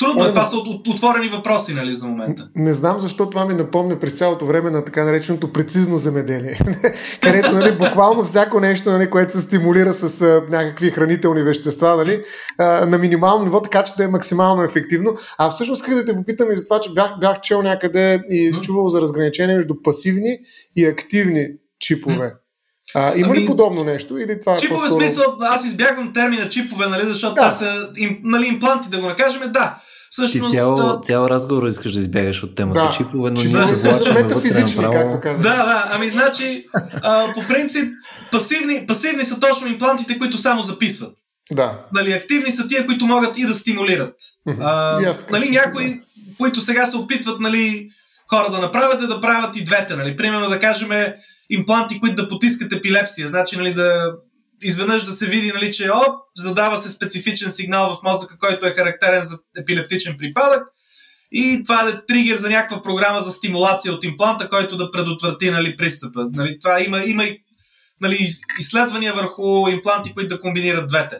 [0.00, 2.48] Трудно е, Оле, това са от- отворени въпроси нали, за момента.
[2.54, 6.58] Не знам защо това ми напомня през цялото време на така нареченото прецизно земеделие,
[7.22, 12.22] където нали, буквално всяко нещо, нали, което се стимулира с а, някакви хранителни вещества нали,
[12.58, 15.14] а, на минимално ниво, така че да е максимално ефективно.
[15.38, 18.52] А всъщност исках да те попитам и за това, че бях, бях чел някъде и
[18.62, 20.38] чувал за разграничение между пасивни
[20.76, 21.48] и активни
[21.80, 22.32] чипове.
[22.94, 24.18] А, има ли Ами, подобно нещо?
[24.18, 25.00] Или това е Чипове по-скоро...
[25.00, 27.48] смисъл, аз избягвам термина чипове, нали, защото Да.
[27.48, 29.78] те са им, нали, импланти, да го накажем, да.
[29.78, 32.90] Ти Всъщност, цял, а, цял разговор искаш да избягаш от темата Да.
[32.90, 34.38] чипове, но ние Чипове те са влачаме вътре
[34.82, 35.20] както направо.
[35.20, 35.42] казах.
[35.42, 36.66] Да, да, ами значи,
[37.02, 37.92] а, по принцип,
[38.32, 41.12] пасивни, пасивни са точно имплантите, които само записват.
[41.52, 41.80] Да.
[41.94, 44.14] Нали, активни са тия, които могат и да стимулират.
[44.60, 44.98] А,
[45.30, 46.00] нали, някои,
[46.38, 47.88] които сега се опитват нали,
[48.30, 49.96] хора да направят, е да правят и двете.
[49.96, 50.16] Нали.
[50.16, 50.90] Примерно да кажем
[51.50, 53.28] импланти, които да потискат епилепсия.
[53.28, 54.12] Значи нали, да
[54.62, 56.02] изведнъж да се види, нали, че о,
[56.36, 60.62] задава се специфичен сигнал в мозъка, който е характерен за епилептичен припадък.
[61.32, 65.76] И това е тригер за някаква програма за стимулация от импланта, който да предотврати нали,
[65.76, 66.28] пристъпа.
[66.32, 67.44] Нали, това има, има и
[68.00, 68.28] нали,
[68.58, 71.18] изследвания върху импланти, които да комбинират двете.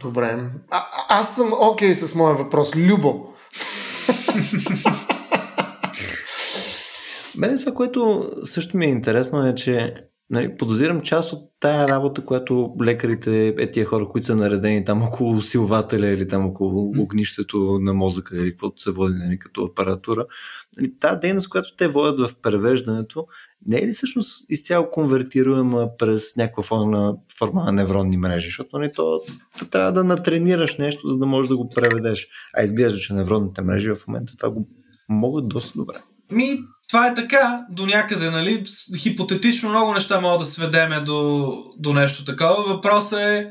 [0.00, 0.50] Добре.
[0.70, 2.76] А, аз съм окей с моя въпрос.
[2.76, 3.34] Любо.
[7.36, 9.94] Мене това, което също ми е интересно е, че
[10.30, 15.02] нали, подозирам част от тая работа, която лекарите, е тия хора, които са наредени там
[15.02, 20.26] около усилвателя или там около огнището на мозъка или каквото се води нали, като апаратура.
[20.76, 23.26] Нали, тая дейност, която те водят в превеждането,
[23.66, 28.46] не е ли всъщност изцяло конвертируема през някаква форма форма на невронни мрежи?
[28.46, 29.20] Защото нали, то,
[29.58, 32.28] то трябва да натренираш нещо, за да можеш да го преведеш.
[32.56, 34.68] А изглежда, че невронните мрежи в момента това го
[35.08, 35.94] могат доста добре.
[36.30, 36.58] Ми,
[36.88, 38.64] това е така до някъде, нали?
[38.98, 42.62] Хипотетично много неща могат да сведеме до, до нещо такова.
[42.74, 43.50] Въпросът е,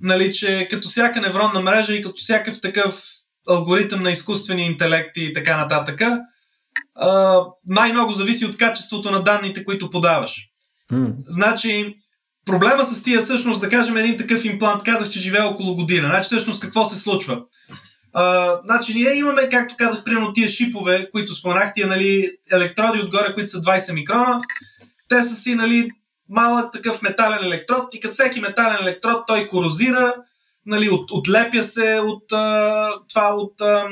[0.00, 3.02] нали, че като всяка невронна мрежа и като всякакъв такъв
[3.48, 6.02] алгоритъм на изкуствения интелект и така нататък,
[6.94, 10.36] а, най-много зависи от качеството на данните, които подаваш.
[10.90, 11.08] М.
[11.28, 11.94] Значи,
[12.46, 16.08] проблема с тия всъщност, да кажем, един такъв имплант, казах, че живее около година.
[16.08, 17.42] Значи, всъщност, какво се случва?
[18.12, 23.34] А, значи, ние имаме, както казах, примерно тия шипове, които споменах, тия нали, електроди отгоре,
[23.34, 24.40] които са 20 микрона.
[25.08, 25.90] Те са си, нали,
[26.28, 30.14] малък такъв метален електрод и като всеки метален електрод той корозира,
[30.66, 33.84] нали, от, отлепя се от а, това, от а,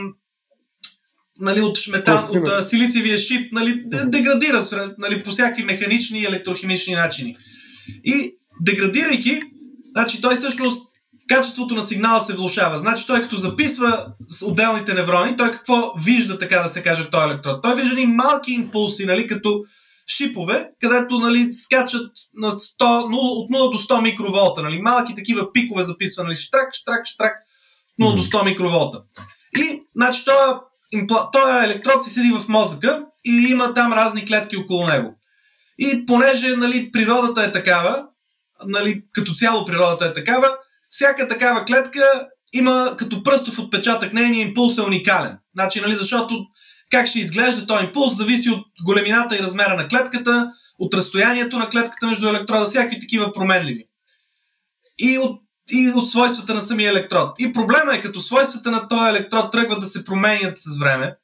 [1.40, 6.26] нали, от, метал, от а, силициевия шип, нали, де- деградира нали, по всякакви механични и
[6.26, 7.36] електрохимични начини.
[8.04, 9.42] И деградирайки,
[9.90, 10.87] значи той всъщност
[11.28, 12.78] качеството на сигнала се влушава.
[12.78, 17.24] Значи той като записва с отделните неврони, той какво вижда, така да се каже, този
[17.24, 17.62] електрод?
[17.62, 19.60] Той вижда едни малки импулси, нали, като
[20.16, 24.62] шипове, където нали, скачат на 100, 0, от 0 до 100 микроволта.
[24.62, 27.36] Нали, малки такива пикове записва, нали, штрак, штрак, штрак,
[28.00, 29.00] 0 до 100 микроволта.
[29.56, 30.60] И, значи, този,
[30.92, 31.30] импла...
[31.32, 35.18] този електрод си седи в мозъка и има там разни клетки около него.
[35.78, 38.04] И понеже нали, природата е такава,
[38.66, 40.48] нали, като цяло природата е такава,
[40.90, 45.38] всяка такава клетка има като пръстов отпечатък, нейният импулс е уникален.
[45.56, 46.46] Значи, нали, защото
[46.90, 51.68] как ще изглежда този импулс зависи от големината и размера на клетката, от разстоянието на
[51.68, 53.84] клетката между електрода, всякакви такива променливи.
[54.98, 57.38] И от, и от свойствата на самия електрод.
[57.38, 61.14] И проблема е, като свойствата на този електрод тръгват да се променят с време,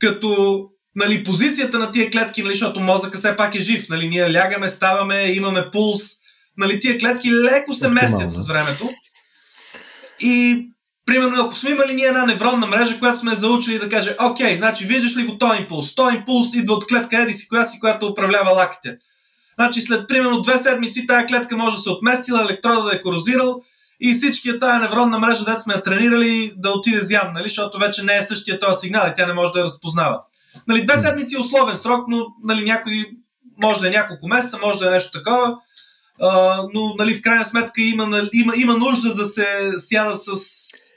[0.00, 0.64] като
[0.96, 4.68] нали, позицията на тия клетки, нали, защото мозъка все пак е жив, нали, ние лягаме,
[4.68, 6.02] ставаме, имаме пулс,
[6.56, 8.90] нали, тия клетки леко се местят с времето.
[10.20, 10.66] И
[11.10, 14.84] Примерно, ако сме имали ние една невронна мрежа, която сме заучили да каже, окей, значи
[14.84, 15.94] виждаш ли го този импулс?
[15.94, 18.96] Този импулс идва от клетка еди си, коя си, която управлява лаките.
[19.60, 23.62] Значи след примерно две седмици тая клетка може да се отместила, електрода да е корозирал
[24.00, 27.48] и всичкия тая невронна мрежа, да сме я тренирали, да отиде зян, нали?
[27.48, 30.20] защото вече не е същия този сигнал и тя не може да я разпознава.
[30.68, 33.06] Нали, две седмици е условен срок, но нали, някой
[33.62, 35.56] може да е няколко месеца, може да е нещо такова.
[36.74, 39.46] Но нали, в крайна сметка има, нали, има, има нужда да се
[39.76, 40.30] сяда с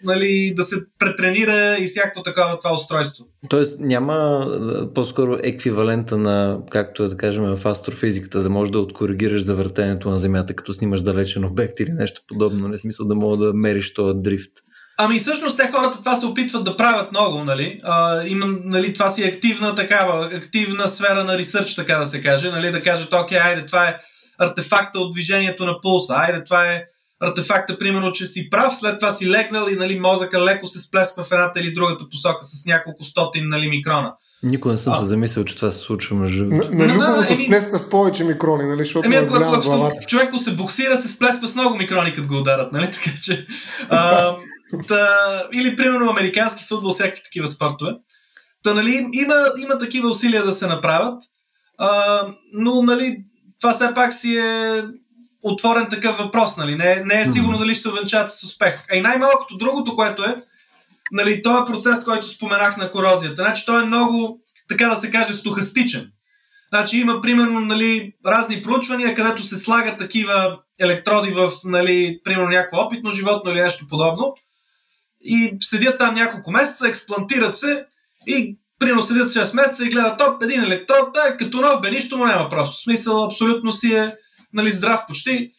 [0.04, 3.26] нали, да се претренира и всяко такова това устройство.
[3.50, 4.48] Тоест няма
[4.96, 10.18] по-скоро еквивалента на, както е да кажем в астрофизиката, да можеш да откоригираш завъртението на
[10.18, 14.14] Земята, като снимаш далечен обект или нещо подобно, не смисъл да мога да мериш този
[14.18, 14.52] дрифт.
[15.00, 17.80] Ами всъщност те хората това се опитват да правят много, нали?
[17.84, 22.52] А, има, нали това си активна такава, активна сфера на ресърч, така да се каже,
[22.52, 22.72] нали?
[22.72, 23.98] Да кажат, окей, айде, това е
[24.44, 26.84] артефакта от движението на пулса, айде, това е
[27.22, 31.24] артефакта, примерно, че си прав, след това си легнал и нали, мозъка леко се сплесква
[31.24, 34.14] в едната или другата посока с няколко стотин нали, микрона.
[34.44, 34.98] Никога не съм а.
[34.98, 36.72] се замислил, че това се случва между другото.
[36.74, 37.46] На, на да, се еми...
[37.46, 38.80] сплеска с повече микрони, нали?
[38.80, 42.38] Защото еми, ако, ако, ако човек се буксира, се сплесква с много микрони, като го
[42.38, 42.86] ударат, нали?
[42.92, 43.46] Така че.
[43.90, 44.36] А,
[44.88, 45.08] та,
[45.54, 47.92] или, примерно, американски футбол, всякакви такива спортове.
[48.64, 51.24] Та, нали, има, има такива усилия да се направят,
[51.78, 52.22] а,
[52.54, 53.18] но, нали,
[53.64, 54.84] това все пак си е
[55.44, 56.76] отворен такъв въпрос, нали?
[56.76, 58.86] Не, не е сигурно дали ще се увенчат с успех.
[58.92, 60.36] А и най-малкото другото, което е,
[61.12, 64.40] нали, този процес, който споменах на корозията, значи той е много,
[64.70, 66.12] така да се каже, стохастичен.
[66.74, 72.78] Значи има примерно нали, разни проучвания, където се слагат такива електроди в, нали, примерно някакво
[72.78, 74.36] опитно животно или нещо подобно
[75.22, 77.86] и седят там няколко месеца, експлантират се
[78.28, 82.18] и примерно седят 6 месеца и гледат топ, един електрод, да, като нов бе, нищо
[82.18, 82.76] му няма просто.
[82.78, 84.16] В смисъл, абсолютно си е
[84.54, 85.52] нали, здрав почти.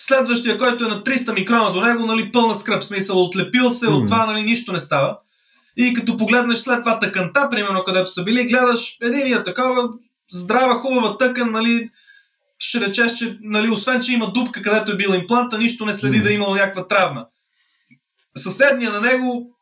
[0.00, 3.94] Следващия, който е на 300 микрона до него, нали, пълна скръп, смисъл, отлепил се, mm.
[3.94, 5.16] от това нали, нищо не става.
[5.76, 9.88] И като погледнеш след това тъканта, примерно, където са били, гледаш единия такова
[10.32, 11.88] здрава, хубава тъкан, нали,
[12.58, 16.18] ще речеш, че нали, освен, че има дупка, където е бил импланта, нищо не следи
[16.18, 16.22] mm.
[16.22, 17.26] да е имало някаква травма.
[18.36, 19.57] Съседния на него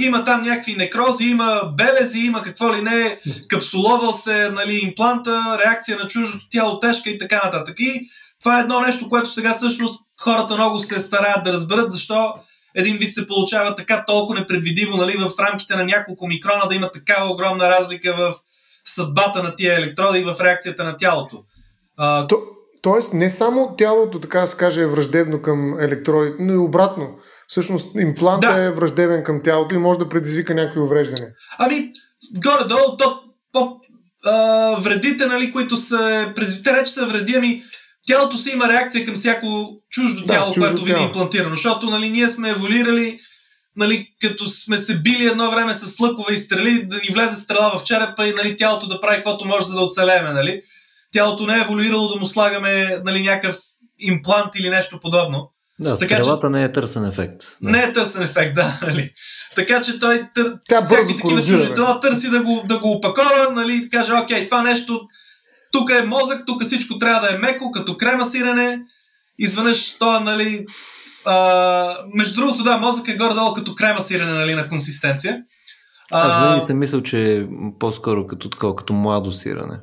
[0.00, 3.18] има там някакви некрози, има белези, има какво ли не,
[3.48, 7.80] капсуловал се нали, импланта, реакция на чуждото тяло тежка и така нататък.
[7.80, 8.00] И
[8.40, 12.34] това е едно нещо, което сега всъщност хората много се стараят да разберат, защо
[12.74, 16.90] един вид се получава така толкова непредвидимо нали, в рамките на няколко микрона да има
[16.90, 18.34] такава огромна разлика в
[18.84, 21.44] съдбата на тия електроди и в реакцията на тялото.
[21.96, 22.26] А...
[22.26, 22.42] То,
[22.82, 27.18] тоест не само тялото, така да се каже, е враждебно към електродите, но и обратно
[27.48, 28.62] всъщност импланта да.
[28.62, 31.28] е враждебен към тялото и може да предизвика някакви увреждания.
[31.58, 31.92] Ами,
[32.38, 33.20] горе-долу, то,
[33.52, 33.76] по,
[34.24, 36.32] а, вредите, нали, които са,
[36.64, 37.62] те рече са вреди, ами
[38.06, 42.08] тялото си има реакция към всяко чуждо да, тяло, чуждо което види имплантирано, защото нали,
[42.08, 43.18] ние сме еволюирали
[43.76, 47.78] нали, като сме се били едно време с лъкове и стрели, да ни влезе стрела
[47.78, 50.32] в черепа и нали, тялото да прави каквото може, за да оцелеме.
[50.32, 50.62] Нали.
[51.12, 53.56] Тялото не е еволюирало да му слагаме нали, някакъв
[53.98, 55.52] имплант или нещо подобно.
[55.80, 56.50] Да, така, стрелата че...
[56.50, 57.42] не е търсен ефект.
[57.62, 57.70] Да.
[57.70, 58.78] Не е търсен ефект, да.
[58.82, 59.12] Нали.
[59.56, 60.58] Така че той тър...
[60.68, 64.62] Тя всяки такива чужди тела търси да го, да го опакова, нали, каже, окей, това
[64.62, 65.00] нещо,
[65.72, 68.80] тук е мозък, тук всичко трябва да е меко, като крема сирене.
[69.38, 70.66] Изведнъж това, нали,
[71.24, 75.42] а, между другото, да, мозък е горе-долу като крема сирене, нали, на консистенция.
[76.10, 77.46] Аз винаги съм мислял, че е
[77.78, 79.78] по-скоро като такова, като младо сирене.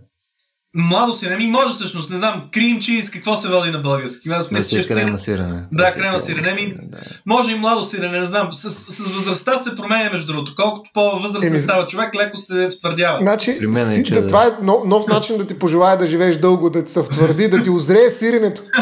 [0.75, 1.37] Младо сирене.
[1.37, 4.29] Ми може всъщност, не знам, крим чиз, какво се води на български?
[4.29, 5.65] Аз мисля, че крема сирене.
[5.71, 6.53] Да, крема сирене.
[6.53, 6.97] Ми, да.
[7.25, 8.53] Може и младо сирене, не знам.
[8.53, 10.53] С, с, възрастта се променя между другото.
[10.55, 13.19] Колкото по-възрастен става човек, леко се втвърдява.
[13.21, 15.97] Значи, При мен е, си, че, да, това е нов, нов начин да ти пожелая
[15.97, 18.61] да живееш дълго, да ти се втвърди, да ти озрее сиренето.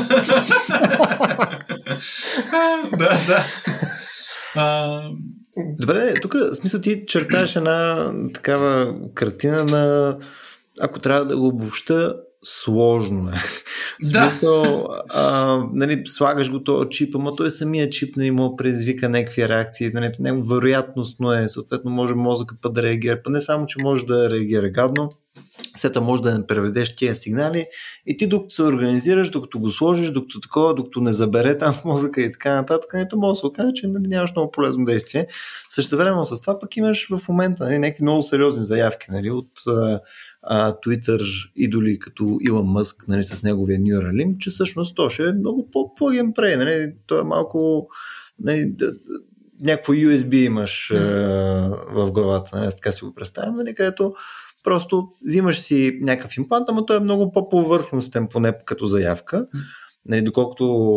[2.97, 3.45] да, да.
[4.55, 5.01] А...
[5.79, 10.15] Добре, тук смисъл ти чертаеш една такава картина на
[10.81, 13.33] ако трябва да го обобща, сложно е.
[14.03, 19.09] В смисъл, а, нали, слагаш го този чип, ама той самия чип нали, му предизвика
[19.09, 23.65] някакви реакции, нали, него вероятностно е, съответно може мозъка път да реагира, па не само,
[23.65, 25.11] че може да реагира гадно,
[25.75, 27.65] сета може да не преведеш тия сигнали
[28.05, 31.85] и ти докато се организираш, докато го сложиш, докато такова, докато не забере там в
[31.85, 35.27] мозъка и така нататък, нето може да се окаже, че нали, нямаш много полезно действие.
[35.69, 39.51] Също време с това пък имаш в момента нали, някакви много сериозни заявки нали, от
[40.43, 45.33] а, Twitter идоли като Илон Мъск нали, с неговия Neuralink, че всъщност то ще е
[45.33, 46.55] много по-геймплей.
[46.55, 47.87] Нали, то е малко
[48.39, 48.73] нали,
[49.61, 51.93] някакво USB имаш mm.
[51.93, 54.13] в главата, нали, така си го представям, нали, където
[54.63, 59.47] просто взимаш си някакъв имплант, ама той е много по-повърхностен, поне като заявка.
[60.05, 60.87] Нали, доколкото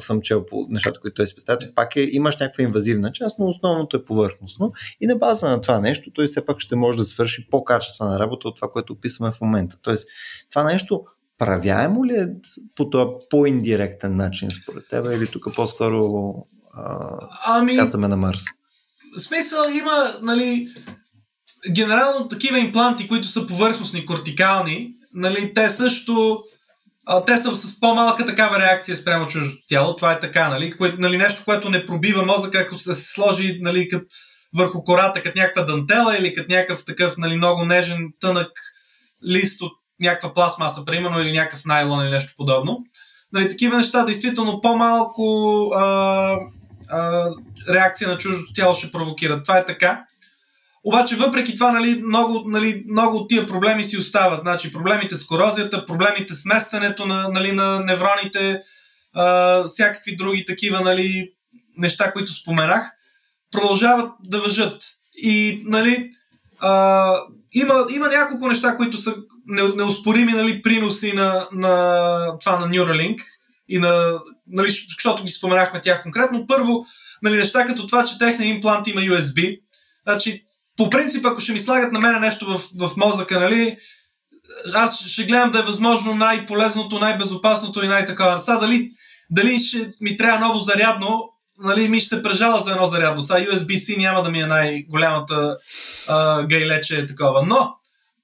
[0.00, 3.96] съм чел по нещата, които той представя, пак е, имаш някаква инвазивна част, но основното
[3.96, 4.72] е повърхностно.
[5.00, 8.48] И на база на това нещо, той все пак ще може да свърши по-качествена работа
[8.48, 9.76] от това, което описваме в момента.
[9.82, 10.08] Тоест,
[10.50, 11.02] това нещо
[11.38, 12.28] правяемо ли е
[12.74, 16.34] по този по-индиректен начин според теб или тук по-скоро
[16.74, 17.08] а,
[17.46, 18.42] ами, кацаме на Марс?
[19.16, 20.68] Смисъл има, нали,
[21.72, 26.42] генерално такива импланти, които са повърхностни, кортикални, нали, те също
[27.10, 29.96] а, те са с по-малка такава реакция спрямо чуждото тяло.
[29.96, 30.76] Това е така, нали?
[30.76, 34.06] Кое, нали нещо, което не пробива мозъка, ако се сложи нали, кът,
[34.56, 38.50] върху кората като някаква дантела или като някакъв такъв нали, много нежен, тънък
[39.26, 42.84] лист от някаква пластмаса, примерно, или някакъв найлон или нещо подобно.
[43.32, 46.36] Нали, такива неща, действително по-малко а,
[46.90, 47.30] а,
[47.70, 49.44] реакция на чуждото тяло ще провокират.
[49.44, 50.04] Това е така.
[50.88, 54.40] Обаче, въпреки това, нали, много, нали, много от тия проблеми си остават.
[54.40, 58.62] Значи, проблемите с корозията, проблемите с местенето на, нали, на невроните,
[59.12, 61.32] а, всякакви други такива нали,
[61.76, 62.82] неща, които споменах,
[63.50, 64.82] продължават да въжат.
[65.16, 66.10] И, нали,
[66.60, 67.12] а,
[67.52, 69.14] има, има няколко неща, които са
[69.76, 73.18] неоспорими нали, приноси на, на това на Neuralink
[73.68, 76.46] и на, нали, защото ги споменахме тях конкретно.
[76.46, 76.86] Първо,
[77.22, 79.60] нали, неща като това, че техния имплант има USB.
[80.06, 80.44] Значи,
[80.78, 83.76] по принцип, ако ще ми слагат на мен нещо в, в мозъка, нали,
[84.74, 88.38] аз ще гледам да е възможно най-полезното, най-безопасното и най-такова.
[88.38, 88.90] Сега дали,
[89.30, 93.22] дали ще ми трябва ново зарядно, нали, ми ще се прежала за едно зарядно.
[93.22, 95.56] Сега USB-C няма да ми е най-голямата
[96.08, 97.46] а, гейлече такова.
[97.46, 97.74] Но,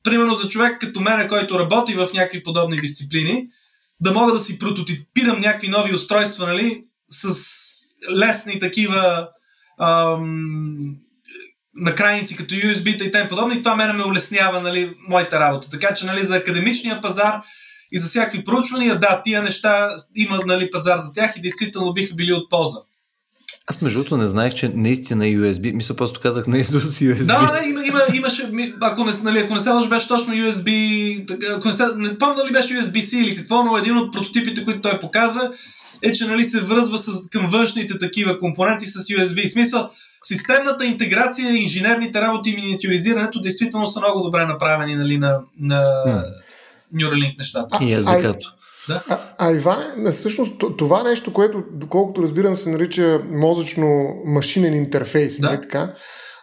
[0.03, 3.49] примерно за човек като мен, който работи в някакви подобни дисциплини,
[4.01, 7.35] да мога да си прототипирам някакви нови устройства, нали, с
[8.11, 9.29] лесни такива
[9.81, 10.97] ам,
[11.77, 15.71] на крайници като USB-та и тем подобни, това мене ме улеснява нали, моята работа.
[15.71, 17.41] Така че нали, за академичния пазар
[17.93, 22.15] и за всякакви проучвания, да, тия неща има нали, пазар за тях и действително биха
[22.15, 22.79] били от полза.
[23.67, 27.27] Аз между другото не знаех, че наистина USB, мисля просто казах на Isus USB.
[27.27, 28.51] Да, не, има, има, имаше,
[28.81, 32.35] ако не, нали, ако не се лъж, беше точно USB, ако не, се, не помня
[32.35, 35.51] дали беше USB-C или какво, но един от прототипите, които той показа,
[36.03, 39.47] е, че нали, се връзва с, към външните такива компоненти с USB.
[39.47, 39.91] В смисъл,
[40.25, 46.05] системната интеграция, инженерните работи и миниатюризирането действително са много добре направени нали, на, на.
[46.95, 47.79] Neuralink нещата.
[47.81, 48.55] И SDK-то.
[48.89, 49.03] Да.
[49.09, 55.49] А, а Иване, всъщност това нещо, което, доколкото разбирам, се нарича мозъчно-машинен интерфейс, да.
[55.49, 55.93] нали така?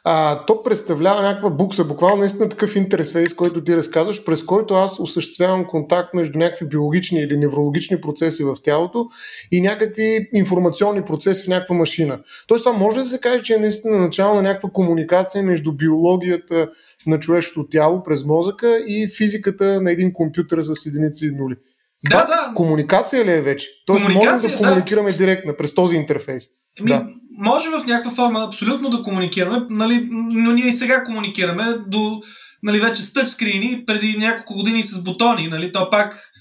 [0.03, 4.99] А, то представлява някаква букса, буквално наистина такъв интерфейс, който ти разказваш, през който аз
[4.99, 9.07] осъществявам контакт между някакви биологични или неврологични процеси в тялото
[9.51, 12.19] и някакви информационни процеси в някаква машина.
[12.47, 16.69] Тоест това може да се каже, че е наистина начало на някаква комуникация между биологията
[17.07, 21.55] на човешкото тяло през мозъка и физиката на един компютър с единици и нули.
[22.09, 22.51] Да, да.
[22.55, 23.67] Комуникация ли е вече?
[23.85, 25.17] Тоест можем да комуникираме да.
[25.17, 26.43] директно през този интерфейс.
[26.81, 27.05] Ми, да
[27.41, 32.21] може в някаква форма абсолютно да комуникираме, нали, но ние и сега комуникираме до
[32.63, 35.47] нали, вече с тъчскрини, преди няколко години с бутони.
[35.47, 36.31] Нали, то пак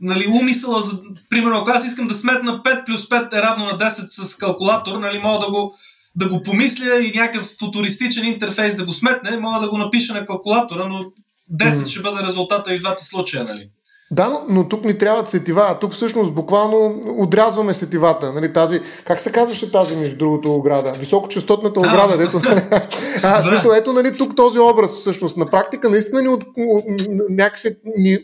[0.00, 0.98] нали, умисъла, за,
[1.30, 4.98] примерно ако аз искам да сметна 5 плюс 5 е равно на 10 с калкулатор,
[4.98, 5.74] нали, мога да го,
[6.16, 10.26] да го помисля и някакъв футуристичен интерфейс да го сметне, мога да го напиша на
[10.26, 11.04] калкулатора, но
[11.52, 11.90] 10 mm.
[11.90, 13.44] ще бъде резултата и в двата случая.
[13.44, 13.70] Нали.
[14.10, 18.32] Да, но, но тук ни трябват сетива, а тук всъщност буквално отрязваме сетивата.
[18.32, 20.92] Нали, тази, как се казваше тази, между другото, ограда?
[20.98, 22.14] Високочастотната ограда.
[22.14, 22.40] А, ето,
[23.22, 25.36] а, смисъл, ето нали, тук този образ всъщност.
[25.36, 26.44] На практика наистина ни, от,
[27.30, 28.18] някакси ни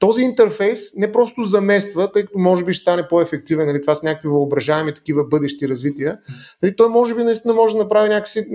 [0.00, 4.06] този интерфейс не просто замества, тъй като може би ще стане по-ефективен, нали, това са
[4.06, 6.18] някакви въображаеми такива бъдещи развития.
[6.62, 8.46] Нали, той може би наистина може да направи някакси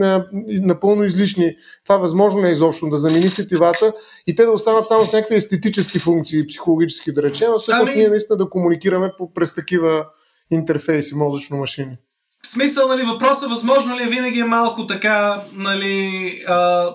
[0.61, 1.55] напълно излишни.
[1.83, 3.93] Това възможно не е изобщо да замени сетивата
[4.27, 7.99] и те да останат само с някакви естетически функции, психологически да речем, а всъщност ами...
[7.99, 10.05] ние наистина да комуникираме през такива
[10.51, 11.97] интерфейси, мозъчно-машини.
[12.41, 16.89] В смисъл, нали, въпросът възможно ли е винаги е малко така, нали, а,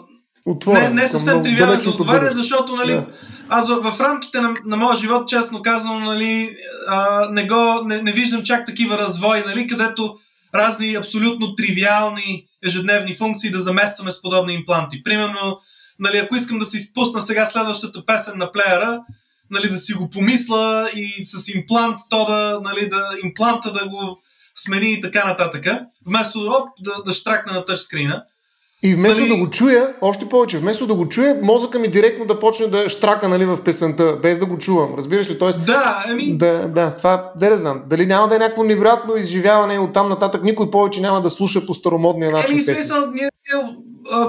[0.47, 3.07] Отворен, не, не съвсем тривиален за отговаряне, защото нали, да.
[3.49, 6.57] аз в, в рамките на, на моя живот, честно казвам, нали,
[6.89, 10.17] а, не, го, не, не виждам чак такива развои, нали, където
[10.55, 15.03] разни абсолютно тривиални ежедневни функции да заместваме с подобни импланти.
[15.03, 15.59] Примерно,
[15.99, 19.01] нали, ако искам да си изпусна сега следващата песен на плеера,
[19.51, 24.19] нали, да си го помисля и с имплант то да, нали, да импланта да го
[24.55, 25.67] смени и така нататък,
[26.07, 28.25] вместо оп, да, да штракна на тъчскрина.
[28.83, 29.29] И вместо нали...
[29.29, 32.89] да го чуя, още повече, вместо да го чуя, мозъка ми директно да почне да
[32.89, 34.95] штрака нали, в песента, без да го чувам.
[34.97, 35.39] Разбираш ли?
[35.39, 36.37] Тоест, да, ами...
[36.37, 37.83] Да, да, това, да не знам.
[37.87, 41.67] Дали няма да е някакво невероятно изживяване и оттам нататък никой повече няма да слуша
[41.67, 42.51] по старомодния начин.
[42.51, 43.29] Еми, смисъл, ние,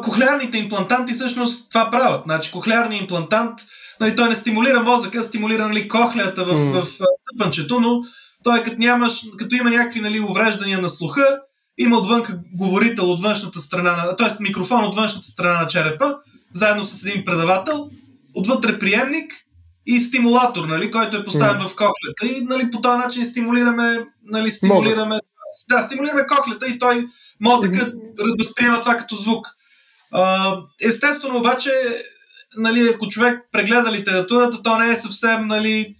[0.03, 2.21] кохлеарните имплантанти всъщност това правят.
[2.25, 3.59] Значи, кохлеарният имплантант,
[3.99, 6.71] нали, той не стимулира мозъка, стимулира нали, кохлеята в, mm.
[6.71, 6.99] в, в
[7.31, 8.01] тъпанчето, но
[8.43, 11.39] той като, нямаш, като има някакви нали, увреждания на слуха,
[11.81, 12.23] има отвън
[12.53, 14.43] говорител от външната страна, т.е.
[14.43, 16.15] микрофон от външната страна на черепа,
[16.53, 17.89] заедно с един предавател,
[18.33, 19.33] отвътре приемник
[19.85, 21.67] и стимулатор, нали, който е поставен mm.
[21.67, 22.27] в кохлета.
[22.27, 25.19] И нали, по този начин стимулираме, нали, стимулираме,
[25.69, 27.07] да, стимулираме кохлета и той
[27.39, 28.39] мозъкът mm.
[28.39, 29.47] възприема това като звук.
[30.11, 31.71] А, естествено обаче,
[32.57, 35.95] нали, ако човек прегледа литературата, то не е съвсем, нали,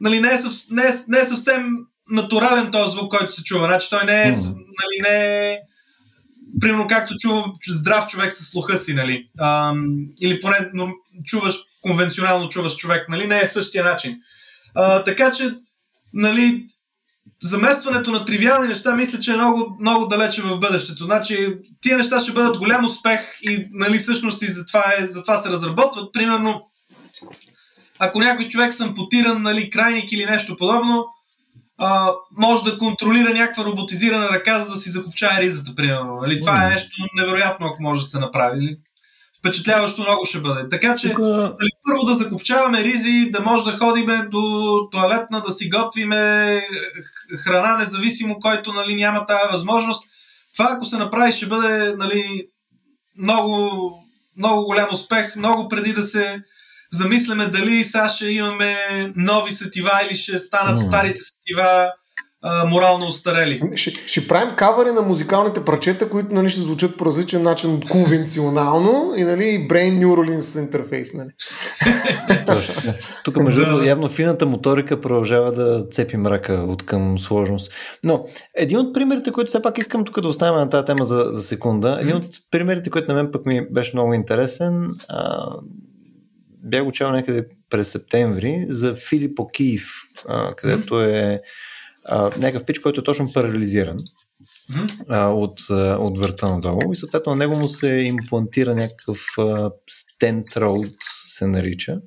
[0.00, 1.76] нали, не, е съв, не, е, не е съвсем
[2.10, 3.64] натурален този звук, който се чува.
[3.64, 4.54] Значи той не е, mm.
[4.54, 5.58] нали, не е
[6.60, 9.28] примерно както чува здрав човек с слуха си, нали?
[9.38, 9.74] А,
[10.20, 10.88] или поне но,
[11.24, 13.26] чуваш, конвенционално чуваш човек, нали?
[13.26, 14.18] Не е същия начин.
[14.74, 15.54] А, така че,
[16.14, 16.66] нали,
[17.42, 21.04] заместването на тривиални неща мисля, че е много, много далече в бъдещето.
[21.04, 25.50] Значи, тия неща ще бъдат голям успех и, нали, всъщност и затова, е, затова се
[25.50, 26.12] разработват.
[26.12, 26.66] Примерно,
[27.98, 31.06] ако някой човек съм потиран, нали, крайник или нещо подобно,
[31.80, 36.18] а, може да контролира някаква роботизирана ръка, за да си закопчае ризата, примерно.
[36.20, 36.40] Нали?
[36.40, 38.60] Това е нещо невероятно, ако може да се направи.
[38.60, 38.76] Нали?
[39.38, 40.68] Впечатляващо много ще бъде.
[40.68, 44.42] Така че, нали, първо да закопчаваме ризи, да може да ходиме до
[44.92, 46.62] туалетна, да си готвиме
[47.44, 50.10] храна, независимо който нали, няма тази възможност.
[50.56, 52.46] Това, ако се направи, ще бъде нали,
[53.18, 53.70] много,
[54.36, 56.42] много голям успех, много преди да се
[56.92, 58.76] замисляме дали сега ще имаме
[59.16, 60.86] нови сетива или ще станат mm.
[60.88, 61.92] старите сетива
[62.42, 63.62] а, морално устарели.
[63.74, 69.12] Ще, ще правим кавари на музикалните прачета, които нали, ще звучат по различен начин конвенционално
[69.16, 71.14] и нали, Brain Neuralink интерфейс.
[71.14, 71.28] Нали.
[73.24, 73.86] Тук между да.
[73.86, 77.72] явно фината моторика продължава да цепи мрака от към сложност.
[78.04, 78.24] Но
[78.56, 81.42] един от примерите, които все пак искам тук да оставим на тази тема за, за
[81.42, 85.46] секунда, един от примерите, който на мен пък ми беше много интересен, а,
[86.62, 89.84] бях го чел някъде през септември за Филип Окиев,
[90.56, 91.42] където е
[92.10, 93.96] някакъв пич, който е точно парализиран
[95.08, 95.60] а, от,
[95.98, 96.92] от върта надолу.
[96.92, 99.26] И съответно на него му се имплантира някакъв
[99.90, 100.94] стент роуд
[101.26, 102.00] се нарича,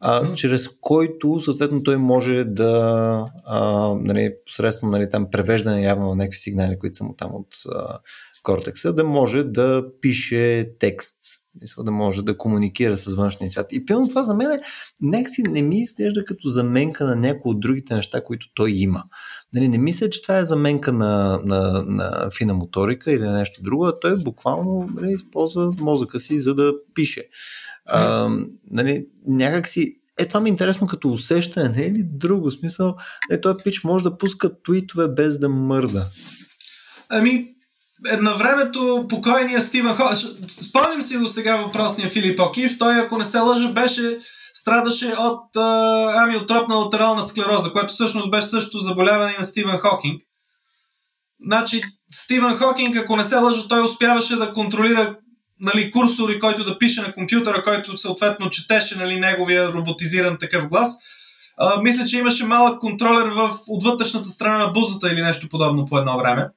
[0.00, 6.14] а, чрез който съответно той може да а, нали, посредством нали, там превеждане явно на
[6.14, 7.98] някакви сигнали, които са му там от а,
[8.42, 11.18] кортекса, да може да пише текст
[11.60, 13.66] Мисля, да може да комуникира с външния свят.
[13.72, 14.60] И пълно това за мен е,
[15.00, 19.04] някакси не ми изглежда като заменка на някои от другите неща, които той има.
[19.52, 23.62] Нали, не мисля, че това е заменка на, на, на фина моторика или на нещо
[23.62, 27.28] друго, а той буквално нали, използва мозъка си, за да пише.
[27.86, 28.28] А,
[28.70, 32.96] нали, някакси е, това ми е интересно като усещане, не е ли друго смисъл?
[33.30, 36.06] Е, той пич може да пуска твитове без да мърда.
[37.10, 37.53] Ами,
[38.20, 40.16] на времето покойния Стивен Хо...
[40.48, 42.78] Спомням си го сега въпросния Филип Окив.
[42.78, 44.18] Той, ако не се лъжа, беше
[44.54, 45.56] страдаше от
[46.16, 50.22] амиотропна латерална склероза, което всъщност беше също заболяване на Стивен Хокинг.
[51.46, 51.82] Значи,
[52.12, 55.16] Стивен Хокинг, ако не се лъжа, той успяваше да контролира
[55.60, 60.96] нали, курсори, който да пише на компютъра, който съответно четеше нали, неговия роботизиран такъв глас.
[61.58, 65.84] А, мисля, че имаше малък контролер в, от вътрешната страна на бузата или нещо подобно
[65.84, 66.48] по едно време.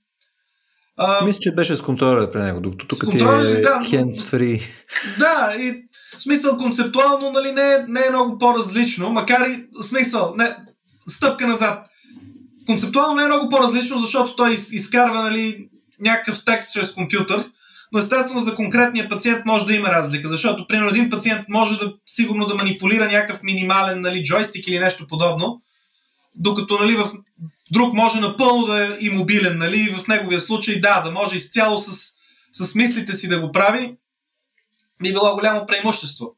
[0.98, 4.64] А, Мисля, че беше с контроля при него, докато тук ти е да, hands free.
[5.20, 5.84] Да, и
[6.20, 10.56] смисъл концептуално нали, не, е, не е много по-различно, макар и смисъл, не,
[11.08, 11.88] стъпка назад.
[12.66, 15.70] Концептуално не е много по-различно, защото той изкарва нали,
[16.00, 17.50] някакъв текст чрез компютър,
[17.92, 21.94] но естествено за конкретния пациент може да има разлика, защото примерно един пациент може да
[22.06, 25.62] сигурно да манипулира някакъв минимален нали, джойстик или нещо подобно,
[26.36, 27.12] докато нали, в
[27.72, 32.12] друг може напълно да е имобилен, нали, в неговия случай да, да може изцяло с,
[32.52, 33.96] с мислите си да го прави,
[35.04, 36.36] би било голямо преимущество.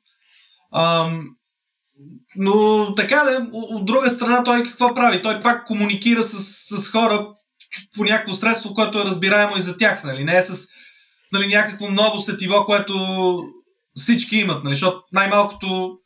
[0.75, 1.29] Ам,
[2.35, 5.21] но така да, от друга страна той какво прави?
[5.21, 6.43] Той пак комуникира с,
[6.77, 7.33] с хора
[7.95, 10.23] по някакво средство, което е разбираемо и за тях, нали?
[10.23, 10.67] Не е с
[11.31, 12.95] нали, някакво ново сетиво, което
[13.95, 14.75] всички имат, нали?
[14.75, 15.97] Защото най-малкото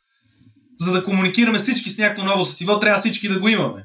[0.80, 3.84] за да комуникираме всички с някакво ново сетиво, трябва всички да го имаме.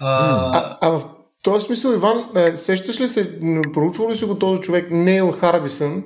[0.00, 1.04] А, а, в
[1.42, 3.38] този смисъл, Иван, е, сещаш ли се,
[3.72, 6.04] проучвал ли си го този човек, Нейл Харбисън,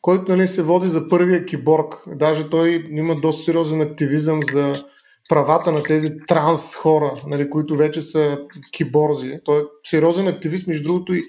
[0.00, 1.94] който нали, се води за първия киборг.
[2.06, 4.84] Даже той има доста сериозен активизъм за
[5.28, 8.38] правата на тези транс хора, нали, които вече са
[8.72, 9.38] киборзи.
[9.44, 11.22] Той е сериозен активист, между другото и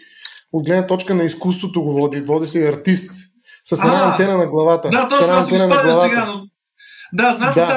[0.54, 2.22] от гледна точка на изкуството го води.
[2.22, 3.12] Води се и артист.
[3.64, 4.90] С една а, антена на главата.
[4.90, 6.46] Да, точно, аз си го спомням сега, но
[7.14, 7.68] да, знам да.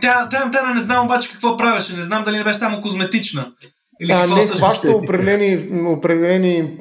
[0.00, 1.96] тя, тя антена не знам обаче какво правеше.
[1.96, 3.52] Не знам дали не беше само козметична.
[4.00, 6.78] Или а, не, хваща определени, определени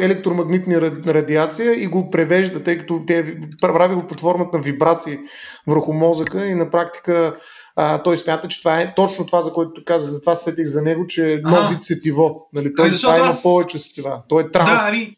[0.00, 5.18] електромагнитни радиация и го превежда, тъй като те прави го под формата на вибрации
[5.66, 7.36] върху мозъка и на практика
[7.76, 10.12] а, той смята, че това е точно това, за което каза.
[10.12, 12.48] Затова сетих за него, че е нов вид сетиво.
[12.52, 12.74] Нали?
[12.74, 13.42] Той това има аз...
[13.42, 14.22] повече сетива.
[14.28, 14.70] Той е транс.
[14.70, 15.16] Да, ами...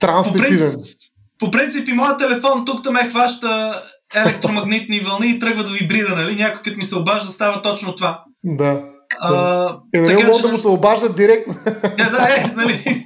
[0.00, 0.58] Транссетивен.
[0.58, 0.98] По принцип,
[1.38, 3.82] по принцип и моят телефон тук ме хваща
[4.24, 6.36] електромагнитни вълни и тръгва да вибрира, нали?
[6.36, 8.24] Някой като ми се обажда, става точно това.
[8.44, 8.80] Да.
[9.20, 11.54] А, е, нали така, че, да му се обаждат директно.
[11.96, 13.04] Да, да, е, нали.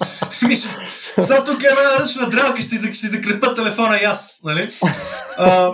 [1.21, 4.71] Сега тук е една ръчна дрелка, ще ще закрепа телефона и аз, нали.
[5.39, 5.73] А,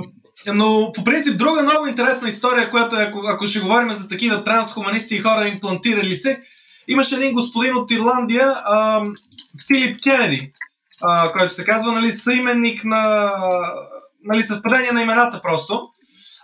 [0.55, 4.45] но по принцип друга много интересна история, която е, ако, ако ще говорим за такива
[4.45, 6.41] трансхуманисти и хора имплантирали се,
[6.89, 9.03] имаше един господин от Ирландия, а,
[9.66, 10.53] Филип Кенеди,
[11.03, 13.30] а, който се казва, нали, съименник на
[14.25, 15.89] нали, съвпадение на имената просто.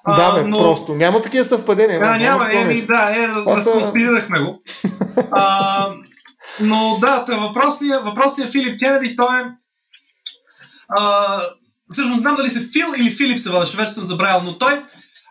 [0.08, 0.58] Да, бе, но...
[0.58, 0.94] просто.
[0.94, 2.00] Няма такива съвпадения.
[2.00, 4.62] Да, няма, еми, да, е, раз, разконспирирахме го.
[5.32, 5.86] а,
[6.60, 9.44] но да, въпросният, въпросният Филип Кенеди, той е
[10.98, 11.40] а,
[11.90, 14.82] всъщност знам дали се Фил или Филип се водеше, вече съм забравил, но той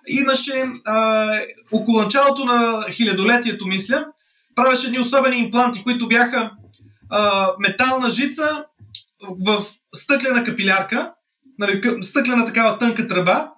[0.07, 1.29] имаше а,
[1.71, 4.05] около началото на хилядолетието, мисля,
[4.55, 6.51] правеше едни особени импланти, които бяха
[7.11, 8.65] а, метална жица
[9.45, 11.13] в стъклена капилярка,
[11.59, 13.49] нали, стъклена такава тънка тръба,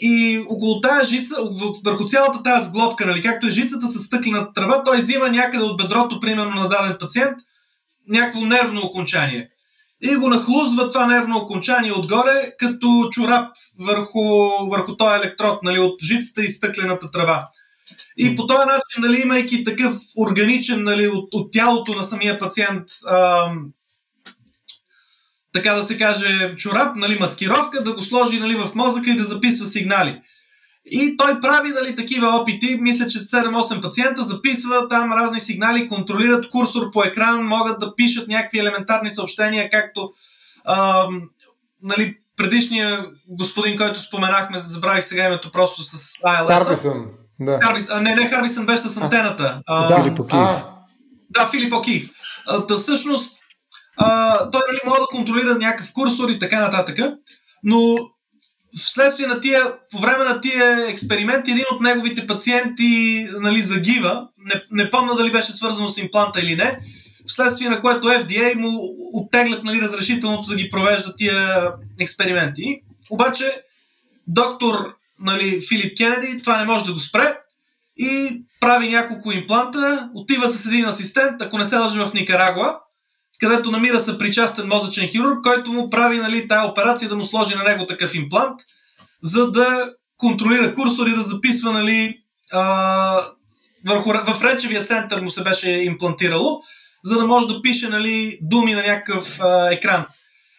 [0.00, 1.36] и около тази жица,
[1.84, 5.76] върху цялата тази сглобка, нали, както е жицата с стъклена тръба, той взима някъде от
[5.76, 7.38] бедрото, примерно на даден пациент,
[8.08, 9.48] някакво нервно окончание.
[10.02, 13.48] И го нахлузва това нервно окончание отгоре, като чорап
[13.80, 14.20] върху,
[14.70, 17.46] върху този електрод, нали, от жицата и стъклената тръба.
[18.16, 22.84] И по този начин, нали, имайки такъв органичен нали, от, от тялото на самия пациент
[23.10, 23.66] ам,
[25.52, 29.24] така да се каже, чорап, нали, маскировка, да го сложи нали, в мозъка и да
[29.24, 30.20] записва сигнали.
[30.84, 35.88] И той прави нали, такива опити, мисля, че с 7-8 пациента записва там разни сигнали,
[35.88, 40.10] контролират курсор по екран, могат да пишат някакви елементарни съобщения, както
[40.64, 41.06] а,
[41.82, 46.64] нали, предишния господин, който споменахме, забравих сега името просто с ILS.
[46.64, 47.06] Харбисън.
[47.40, 47.60] Да.
[47.62, 49.62] Харбис, а, не, не Харбисън беше с антената.
[49.66, 50.48] А, да, Филип Окиев.
[51.30, 52.10] Да, Филип Окиев.
[52.68, 53.41] Да, всъщност
[54.04, 56.98] а, той нали, може да контролира някакъв курсор и така нататък,
[57.64, 57.98] но
[58.76, 64.28] вследствие на тия, по време на тия експерименти, един от неговите пациенти нали, загива.
[64.38, 66.78] Не, не помня дали беше свързано с импланта или не.
[67.26, 72.80] Вследствие на което FDA му оттеглят нали, разрешителното да ги провежда тия експерименти.
[73.10, 73.62] Обаче
[74.26, 77.38] доктор нали, Филип Кенеди това не може да го спре
[77.96, 82.78] и прави няколко импланта, отива с един асистент, ако не се лъжи в Никарагуа,
[83.42, 87.54] където намира се причастен мозъчен хирург, който му прави нали, тая операция да му сложи
[87.54, 88.60] на него такъв имплант,
[89.22, 92.18] за да контролира курсор и да записва нали,
[92.52, 93.20] а,
[93.86, 96.62] върху, в речевия център му се беше имплантирало,
[97.04, 100.04] за да може да пише нали, думи на някакъв а, екран.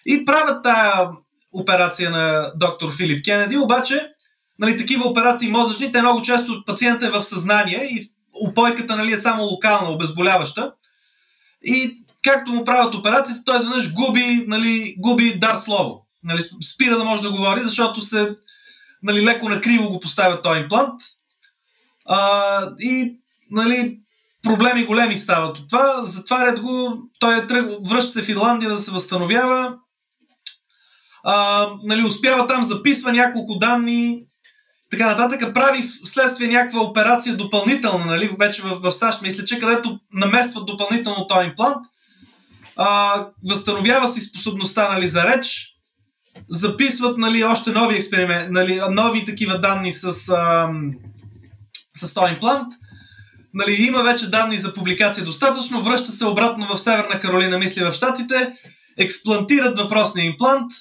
[0.05, 1.09] И правят тая
[1.53, 4.09] операция на доктор Филип Кенеди, обаче
[4.59, 7.99] нали, такива операции мозъчни, те много често пациентът е в съзнание и
[8.49, 10.73] упойката нали, е само локална, обезболяваща.
[11.63, 16.07] И както му правят операцията, той изведнъж губи, нали, губи дар слово.
[16.23, 16.41] Нали,
[16.73, 18.35] спира да може да говори, защото се
[19.03, 21.01] нали, леко накриво го поставят този имплант.
[22.05, 23.19] А, и
[23.51, 23.99] нали,
[24.43, 26.05] проблеми големи стават от това.
[26.05, 29.77] Затварят го, той е тръг, връща се в Ирландия да се възстановява.
[31.23, 34.23] А, нали, успява там, записва няколко данни,
[34.91, 39.99] така нататък, прави вследствие някаква операция допълнителна, нали, вече в, в САЩ, мисля, че където
[40.13, 41.85] наместват допълнително този имплант
[42.77, 45.73] а, възстановява си способността нали, за реч,
[46.49, 50.69] записват нали, още нови експерименти, нали, нови такива данни с, а,
[51.95, 52.73] с този имплант.
[53.53, 57.91] Нали, има вече данни за публикация достатъчно, връща се обратно в Северна Каролина, мисли в
[57.91, 58.53] Штатите,
[58.97, 60.71] експлантират въпросния имплант,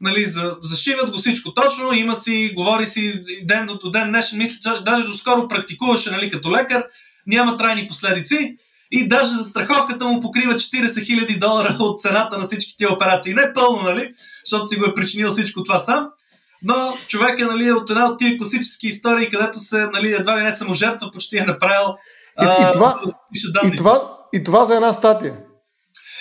[0.00, 4.80] нали, за, зашиват го всичко точно, има си, говори си ден до ден днешен, мисля,
[4.80, 6.84] даже доскоро практикуваше нали, като лекар,
[7.26, 8.56] няма трайни последици
[8.90, 13.34] и даже за страховката му покрива 40 хиляди долара от цената на всички тия операции.
[13.34, 14.14] Не пълно, нали?
[14.44, 16.08] Защото си го е причинил всичко това сам.
[16.62, 20.42] Но човек е нали, от една от тия класически истории, където се нали, едва ли
[20.42, 21.94] не саможертва, почти е направил.
[22.42, 23.00] И, а, и, това,
[23.54, 25.34] да и, това, и това за една статия.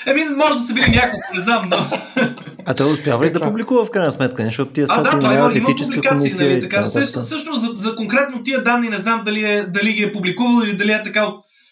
[0.06, 1.78] Еми, може да са били няколко, не знам, но...
[2.66, 4.44] А той успява ли да публикува в крайна сметка?
[4.44, 6.84] Защото тия а, да, той има, има публикации, нали, така.
[6.84, 10.78] Всъщност, за, за, конкретно тия данни не знам дали, е, дали ги е публикувал или
[10.78, 11.28] дали е така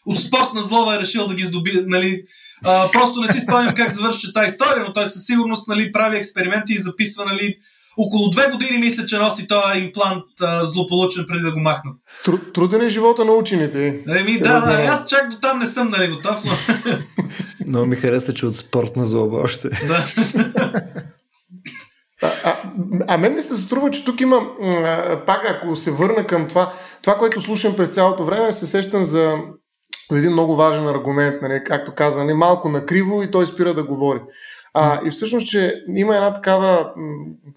[0.05, 2.23] от спортна злоба е решил да ги здоби, нали,
[2.65, 6.17] а, просто не си спомням как завърши тази история, но той със сигурност нали, прави
[6.17, 7.55] експерименти и записва нали,
[7.97, 11.95] около две години мисля, че носи този имплант а, злополучен преди да го махнат.
[12.25, 14.03] Тру, труден е живота на учените.
[14.19, 16.51] Еми, да, да, аз чак до там не съм нали, готов, но...
[17.67, 19.69] Но ми хареса, че от спортна злоба още.
[19.87, 20.05] Да.
[22.21, 22.55] А, а,
[23.07, 24.41] а мен ми се струва, че тук има,
[25.25, 29.33] пак ако се върна към това, това, което слушам през цялото време, се сещам за,
[30.11, 33.83] за един много важен аргумент, нали, както каза, нали, малко накриво и той спира да
[33.83, 34.21] говори.
[34.73, 36.93] А, и всъщност, че има една такава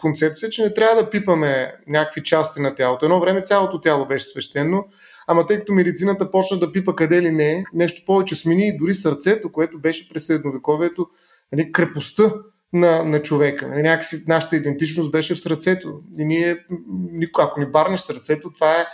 [0.01, 3.05] концепция, че не трябва да пипаме някакви части на тялото.
[3.05, 4.85] Едно време цялото тяло беше свещено,
[5.27, 9.53] ама тъй като медицината почна да пипа къде ли не, нещо повече смени дори сърцето,
[9.53, 11.07] което беше през средновековието,
[11.53, 12.33] нали, крепостта
[12.73, 13.69] на, на човека.
[13.69, 16.01] Нали, някакси нашата идентичност беше в сърцето.
[16.19, 16.57] И ние,
[17.39, 18.87] ако ни барнеш сърцето, това е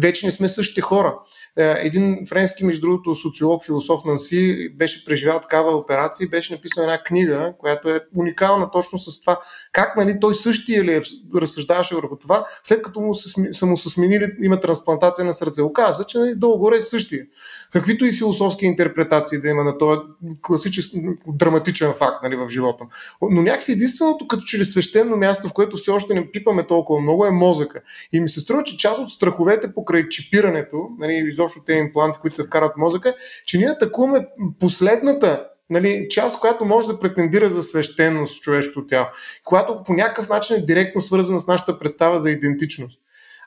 [0.00, 1.18] вече не сме същите хора.
[1.58, 6.82] Е, един френски, между другото, социолог, философ Нанси беше преживял такава операция и беше написал
[6.82, 9.40] една книга, която е уникална точно с това
[9.72, 11.00] как нали, той същия ли е,
[11.34, 15.62] разсъждаваше върху това, след като му се, са му сменили, има трансплантация на сърце.
[15.62, 17.26] Оказва, че нали, долу-горе е същия.
[17.72, 20.00] Каквито и философски интерпретации да има на този
[20.42, 22.84] класически драматичен факт нали, в живота.
[23.22, 27.00] Но някакси единственото като че ли свещено място, в което все още не пипаме толкова
[27.00, 27.80] много е мозъка.
[28.12, 32.36] И ми се струва, че част от страховете покрай чипирането, нали, изобщо те импланти, които
[32.36, 33.14] се вкарат в мозъка,
[33.46, 34.26] че ние атакуваме
[34.60, 39.06] последната нали, част, която може да претендира за свещеност в човешкото тяло,
[39.44, 43.00] която по някакъв начин е директно свързана с нашата представа за идентичност.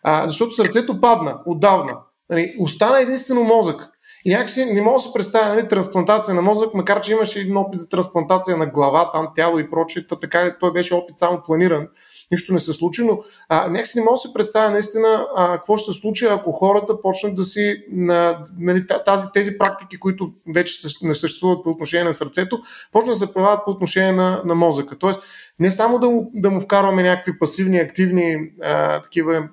[0.04, 1.98] А, защото сърцето падна отдавна.
[2.30, 3.90] Нали, остана единствено мозък.
[4.26, 7.58] И някакси не мога да се представя нали, трансплантация на мозък, макар че имаше един
[7.58, 11.88] опит за трансплантация на глава, там тяло и прочее, така той беше опит само планиран
[12.32, 13.20] нищо не се случи, но
[13.50, 17.02] а, някакси не мога да се представя наистина а, какво ще се случи, ако хората
[17.02, 22.14] почнат да си на, нали, тази, тези практики, които вече не съществуват по отношение на
[22.14, 22.60] сърцето,
[22.92, 24.98] почнат да се прилагат по отношение на, на мозъка.
[24.98, 25.22] Тоест,
[25.60, 29.50] не само да му, да му вкарваме някакви пасивни, активни а, такива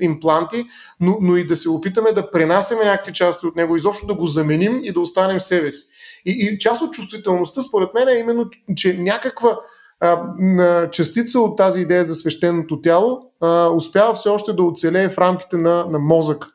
[0.00, 0.64] импланти,
[1.00, 4.26] но, но и да се опитаме да пренасяме някакви части от него, изобщо да го
[4.26, 5.86] заменим и да останем себе си.
[6.26, 9.58] И, и част от чувствителността, според мен, е именно, че някаква
[10.04, 15.18] а, частица от тази идея за свещеното тяло а, успява все още да оцелее в
[15.18, 16.46] рамките на, на мозък,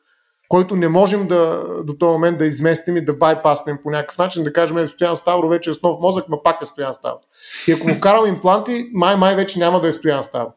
[0.48, 4.44] който не можем да, до този момент да изместим и да байпаснем по някакъв начин,
[4.44, 7.20] да кажем, е, Стоян Ставро вече е с нов мозък, но пак е Стоян Ставро.
[7.68, 10.52] И ако му вкарам импланти, май-май вече няма да е Стоян Ставро.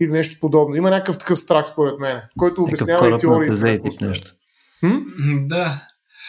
[0.00, 0.76] Или нещо подобно.
[0.76, 3.52] Има някакъв такъв страх, според мен, който обяснява и теориите.
[4.00, 4.34] Нещо.
[5.46, 5.82] Да.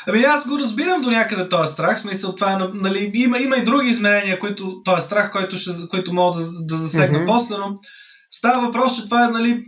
[0.08, 3.64] Ами аз го разбирам до някъде този страх, смисъл това е, нали, има, има и
[3.64, 7.26] други измерения, които, този страх, който, ще, който мога да, да засегна mm-hmm.
[7.26, 7.80] после, но
[8.32, 9.66] става въпрос, че това е, нали,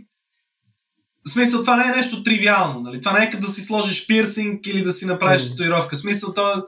[1.26, 4.06] в смисъл, това не е нещо тривиално, нали, това не е като да си сложиш
[4.06, 5.50] пирсинг или да си направиш mm-hmm.
[5.50, 6.64] татуировка, смисъл, то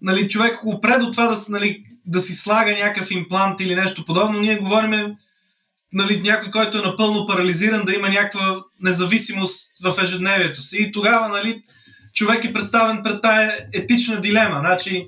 [0.00, 4.04] нали, човек, ако опре до това да, нали, да си слага някакъв имплант или нещо
[4.04, 5.16] подобно, ние говорим
[5.92, 10.76] нали, някой, който е напълно парализиран, да има някаква независимост в ежедневието си.
[10.80, 11.62] И тогава, нали,
[12.18, 14.58] човек е представен пред тая етична дилема.
[14.58, 15.06] Значи,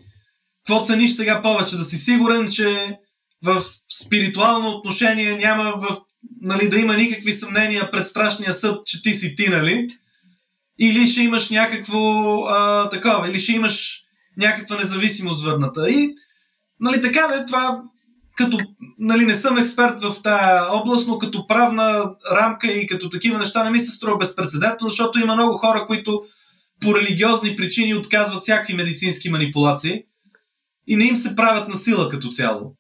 [0.58, 1.76] какво цениш сега повече?
[1.76, 2.98] Да си сигурен, че
[3.44, 3.62] в
[4.04, 5.96] спиритуално отношение няма в,
[6.40, 9.88] нали, да има никакви съмнения пред страшния съд, че ти си ти, нали?
[10.80, 14.00] Или ще имаш някакво а, такова, или ще имаш
[14.36, 15.90] някаква независимост върната.
[15.90, 16.14] И,
[16.80, 17.82] нали, така да, това
[18.36, 18.58] като,
[18.98, 23.64] нали, не съм експерт в тази област, но като правна рамка и като такива неща
[23.64, 26.22] не ми се струва безпредседентно, защото има много хора, които
[26.80, 30.04] по религиозни причини отказват всякакви медицински манипулации
[30.86, 32.74] и не им се правят на сила като цяло.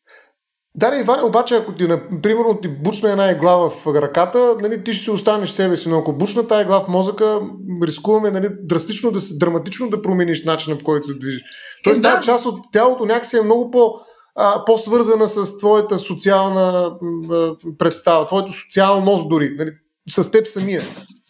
[0.74, 1.88] Да, Иване, обаче, ако ти,
[2.22, 5.98] примерно, ти бучна една игла в ръката, нали, ти ще си останеш себе си, но
[5.98, 7.40] ако бучна тази игла в мозъка,
[7.82, 11.42] рискуваме нали, драстично, да драматично да промениш начина по който се движиш.
[11.84, 12.12] Тоест, е, да.
[12.12, 13.94] тази част от тялото някакси е много по,
[14.36, 16.96] а, по-свързана с твоята социална
[17.30, 19.70] а, представа, твоето социалност дори, нали,
[20.10, 20.82] с теб самия.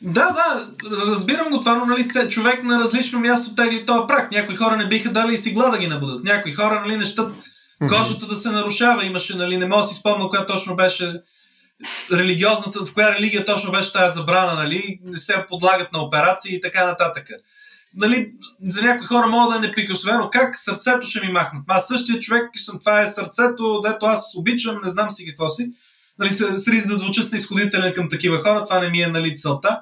[0.02, 0.66] Да, да,
[1.06, 4.32] разбирам го това, но нали, човек на различно място тегли този прак.
[4.32, 6.24] Някои хора не биха дали и си да ги набудат.
[6.24, 7.34] Някои хора нали, не щат
[7.88, 9.04] кожата да се нарушава.
[9.04, 11.20] Имаше, нали, не мога да си спомня коя точно беше
[12.12, 16.60] религиозната, в коя религия точно беше тази забрана, нали, не се подлагат на операции и
[16.60, 17.28] така нататък.
[17.94, 18.32] Нали,
[18.66, 20.30] за някои хора мога да е неприкосновено.
[20.30, 21.62] Как сърцето ще ми махнат?
[21.68, 25.70] Аз същия човек съм, това е сърцето, дето аз обичам, не знам си какво си
[26.18, 29.80] нали, с риск да звуча снисходителен към такива хора, това не ми е нали, целта.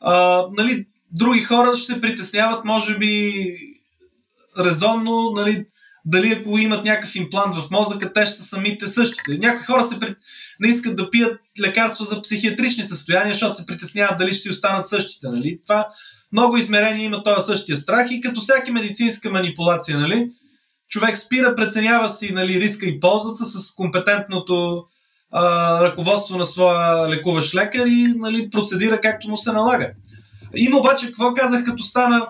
[0.00, 3.34] А, нали, други хора ще се притесняват, може би,
[4.58, 5.66] резонно, нали,
[6.04, 9.38] дали ако имат някакъв имплант в мозъка, те ще са самите същите.
[9.38, 10.14] Някои хора се при...
[10.60, 14.88] не искат да пият лекарства за психиатрични състояния, защото се притесняват дали ще си останат
[14.88, 15.28] същите.
[15.28, 15.58] Нали?
[15.62, 15.88] Това
[16.32, 20.30] много измерения има този същия страх и като всяка медицинска манипулация, нали,
[20.88, 24.84] човек спира, преценява си нали, риска и ползата с компетентното
[25.82, 29.90] ръководство на своя лекуващ лекар и нали, процедира както му се налага.
[30.56, 32.26] Има обаче, какво казах, като стана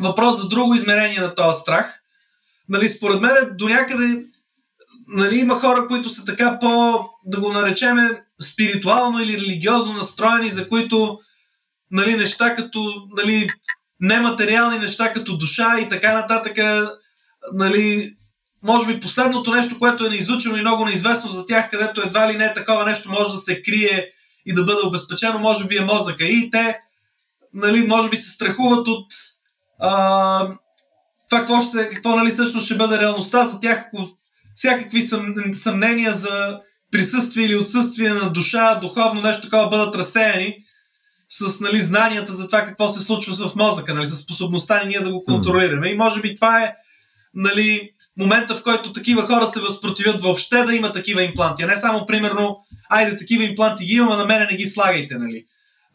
[0.00, 2.02] въпрос за друго измерение на този страх.
[2.68, 4.24] Нали, според мен до някъде
[5.08, 10.68] нали, има хора, които са така по, да го наречеме, спиритуално или религиозно настроени, за
[10.68, 11.18] които
[11.90, 13.48] нали, неща като нали,
[14.00, 16.58] нематериални неща като душа и така нататък,
[17.52, 18.16] нали,
[18.62, 22.36] може би последното нещо, което е неизучено и много неизвестно за тях, където едва ли
[22.36, 24.10] не такова нещо може да се крие
[24.46, 26.24] и да бъде обезпечено, може би е мозъка.
[26.24, 26.78] И те,
[27.54, 29.12] нали, може би се страхуват от
[29.80, 30.48] а,
[31.30, 34.08] това какво, ще, какво нали, всъщност ще бъде реалността за тях, ако
[34.54, 36.60] всякакви съм, съмнения за
[36.92, 40.58] присъствие или отсъствие на душа, духовно нещо такова бъдат разсеяни
[41.28, 45.00] с нали, знанията за това какво се случва в мозъка, нали, с способността ни ние
[45.00, 45.88] да го контролираме.
[45.88, 46.74] И може би това е
[47.34, 51.62] нали, момента, в който такива хора се възпротивят въобще да има такива импланти.
[51.62, 52.56] А не само, примерно,
[52.90, 55.18] айде, такива импланти ги имам, а на мене не ги слагайте.
[55.18, 55.44] Нали.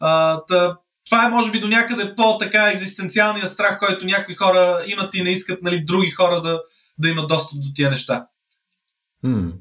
[0.00, 0.76] А, та,
[1.10, 5.30] това е, може би, до някъде по-така екзистенциалния страх, който някои хора имат и не
[5.30, 6.60] искат нали, други хора да,
[6.98, 8.26] да имат достъп до тия неща.
[9.24, 9.52] Hmm.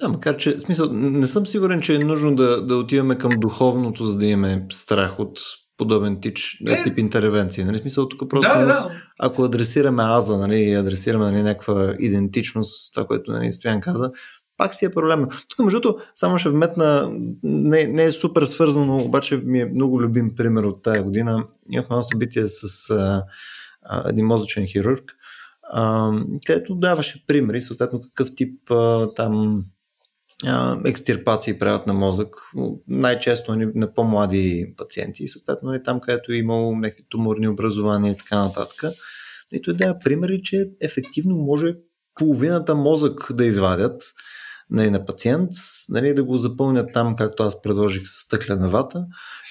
[0.00, 4.04] Да, макар че, смисъл, не съм сигурен, че е нужно да, да отиваме към духовното,
[4.04, 5.40] за да имаме страх от
[5.80, 7.64] подобен тич, е, тип интервенции.
[7.64, 7.78] Нали?
[7.78, 8.90] Смисъл, тук просто, да, да.
[9.18, 14.12] ако адресираме аза, нали, и адресираме нали, някаква идентичност, това, което нали, Стоян каза,
[14.56, 15.28] пак си е проблема.
[15.48, 17.10] Тук, между другото, само ще вметна,
[17.42, 21.46] не, не е супер свързано, обаче ми е много любим пример от тая година.
[21.72, 23.24] Имахме едно събитие с а,
[23.82, 25.12] а, един мозъчен хирург,
[25.72, 26.12] а,
[26.46, 29.64] където даваше примери, съответно какъв тип а, там
[30.84, 32.36] екстирпации правят на мозък,
[32.88, 38.44] най-често на, по-млади пациенти, съответно и там, където е имало някакви туморни образования и така
[38.44, 38.84] нататък.
[39.52, 41.74] И той дава примери, че ефективно може
[42.14, 44.02] половината мозък да извадят,
[44.70, 45.50] нали, на пациент,
[45.88, 49.06] нали, да го запълнят там, както аз предложих с стъклена вата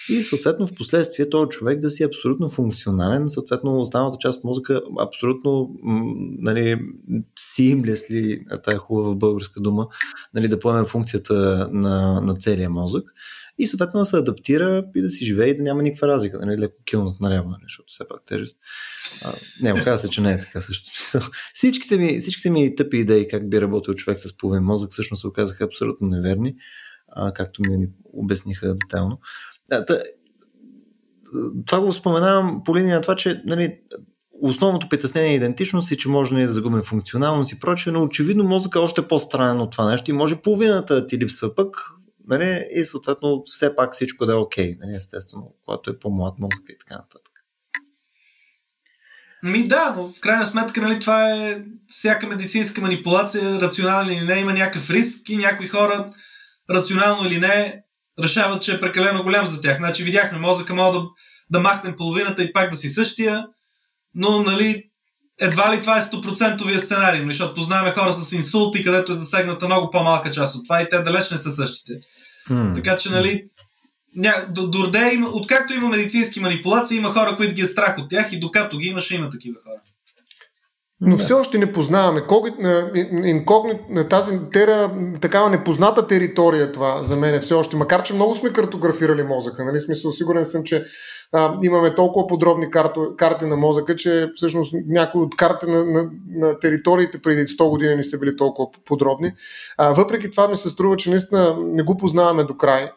[0.09, 4.43] и съответно в последствие този човек да си е абсолютно функционален, съответно останалата част от
[4.43, 5.75] мозъка абсолютно
[6.39, 6.79] нали,
[7.39, 9.87] seamlessly, тая хубава българска дума,
[10.33, 13.13] нали, да поемем функцията на, на целия мозък
[13.59, 16.59] и съответно да се адаптира и да си живее и да няма никаква разлика, нали,
[16.59, 18.57] леко килнат наляво, нали, защото все пак тежест.
[19.25, 20.91] А, не, оказва се, че не е така също.
[21.53, 25.27] Всичките ми, всичките ми тъпи идеи как би работил човек с половин мозък всъщност се
[25.27, 26.55] оказаха абсолютно неверни,
[27.07, 29.19] а, както ми обясниха детайлно.
[31.65, 33.79] Това го споменавам по линия на това, че нали,
[34.41, 38.43] основното притеснение е идентичност и че може нали, да загубим функционалност и прочее, но очевидно
[38.43, 41.91] мозъка е още по-странен от това нещо и може половината ти липсва пък
[42.27, 46.69] нали, и съответно все пак всичко да е окей, нали, естествено, когато е по-млад мозък
[46.69, 47.29] и така нататък.
[49.43, 54.33] Ми да, но в крайна сметка нали, това е всяка медицинска манипулация, рационална или не,
[54.33, 56.11] има някакъв риск и някои хора,
[56.69, 57.83] рационално или не,
[58.23, 59.77] решават, че е прекалено голям за тях.
[59.77, 61.05] Значи видяхме мозъка, мога да,
[61.49, 63.45] да махнем половината и пак да си същия,
[64.15, 64.83] но нали,
[65.39, 69.65] едва ли това е 100% сценарий, нали, защото познаваме хора с инсулти, където е засегната
[69.65, 71.93] много по-малка част от това и те далеч не са същите.
[72.49, 72.75] Mm.
[72.75, 73.43] Така че, нали,
[74.15, 78.09] ня, до, дорде има, откакто има медицински манипулации, има хора, които ги е страх от
[78.09, 79.81] тях и докато ги имаше, има такива хора.
[81.01, 82.21] Но все още не познаваме.
[83.89, 84.91] на тази тера,
[85.21, 87.75] такава непозната територия това за мен е все още.
[87.75, 89.65] Макар, че много сме картографирали мозъка.
[89.65, 89.79] Нали?
[89.79, 90.85] Смисъл, сигурен съм, че
[91.33, 96.09] а, имаме толкова подробни карто, карти на мозъка, че всъщност някои от карти на, на,
[96.29, 99.31] на териториите преди 100 години не са били толкова подробни.
[99.77, 102.91] А, въпреки това ми се струва, че наистина не го познаваме до край.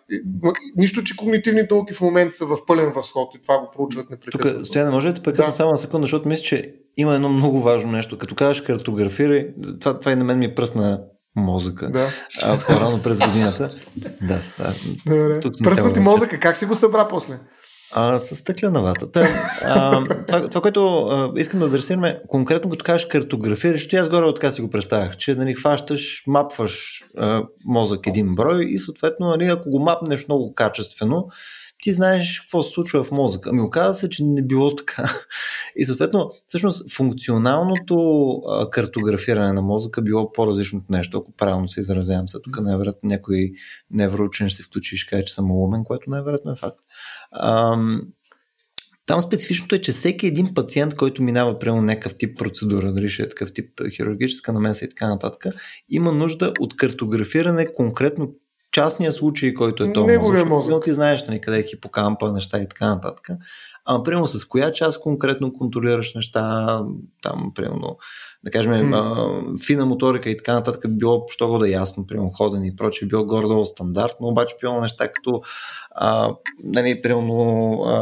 [0.76, 4.58] Нищо, че когнитивните науки в момента са в пълен възход и това го проучват непрекъснато.
[4.58, 5.56] Тук, Стояне, може да прекъсна да.
[5.56, 8.18] само на секунда, защото мисля, че има едно много важно нещо.
[8.18, 9.48] Като кажеш картографирай,
[9.80, 11.00] това, това и на мен ми пръсна
[11.36, 11.90] мозъка.
[11.90, 12.08] Да.
[12.42, 13.70] А, по-рано през годината.
[14.22, 14.74] да, да.
[15.06, 15.40] Добре.
[15.64, 17.38] Пръсна ти мозъка, как си го събра после?
[17.94, 19.10] А, с стъкленавата.
[19.10, 19.28] Та,
[19.64, 24.50] а, това, това, което а, искам да адресираме, конкретно като кажеш картографираш, аз горе така
[24.50, 29.70] си го представях, че нали, хващаш, мапваш а, мозък един брой и съответно, нали, ако
[29.70, 31.28] го мапнеш много качествено,
[31.82, 33.50] ти знаеш какво се случва в мозъка.
[33.50, 35.12] Ами оказа се, че не било така.
[35.76, 37.96] И съответно, всъщност, функционалното
[38.48, 42.28] а, картографиране на мозъка било по-различно от нещо, ако правилно се изразявам.
[42.28, 43.52] Сега тук най-вероятно някой
[43.90, 46.78] невроучен ще се включи и ще каже, че съм умен, което най-вероятно е факт.
[47.40, 48.02] Ам,
[49.06, 53.22] там специфичното е, че всеки един пациент, който минава прямо някакъв тип процедура, дали ще
[53.22, 55.54] е такъв тип хирургическа намеса и така нататък,
[55.88, 58.34] има нужда от картографиране конкретно
[58.72, 60.48] частния случай, който е този мозък.
[60.48, 60.84] мозък.
[60.84, 63.28] Ти знаеш нали, къде е хипокампа, неща и така нататък.
[63.84, 66.78] А, примерно с коя част конкретно контролираш неща,
[67.22, 67.96] там, примерно,
[68.44, 68.94] да кажем, mm.
[68.94, 72.76] а, фина моторика и така нататък било, що го да е ясно, примерно ходене и
[72.76, 75.42] прочее, било горе-долу стандартно, обаче било неща като
[75.94, 77.32] а, нали, примерно
[77.86, 77.96] а,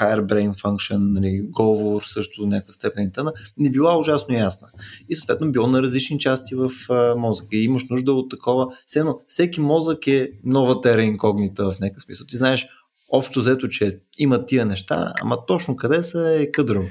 [0.00, 4.68] higher brain function, нали, говор също до някаква степен и тъна, не била ужасно ясна.
[5.08, 7.56] И съответно било на различни части в а, мозъка.
[7.56, 8.66] И имаш нужда от такова.
[8.86, 12.26] Все всеки мозък е нова тера инкогнита в някакъв смисъл.
[12.26, 12.66] Ти знаеш
[13.10, 16.82] общо взето, че има тия неща, ама точно къде са е къдро.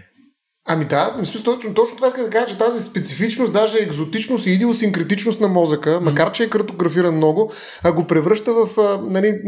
[0.71, 4.51] Ами да, мисля, точно, точно това иска да кажа, че тази специфичност, даже екзотичност и
[4.51, 5.99] идиосинкретичност на мозъка, mm.
[5.99, 7.51] макар че е картографиран много,
[7.83, 9.41] а го превръща в а, нали,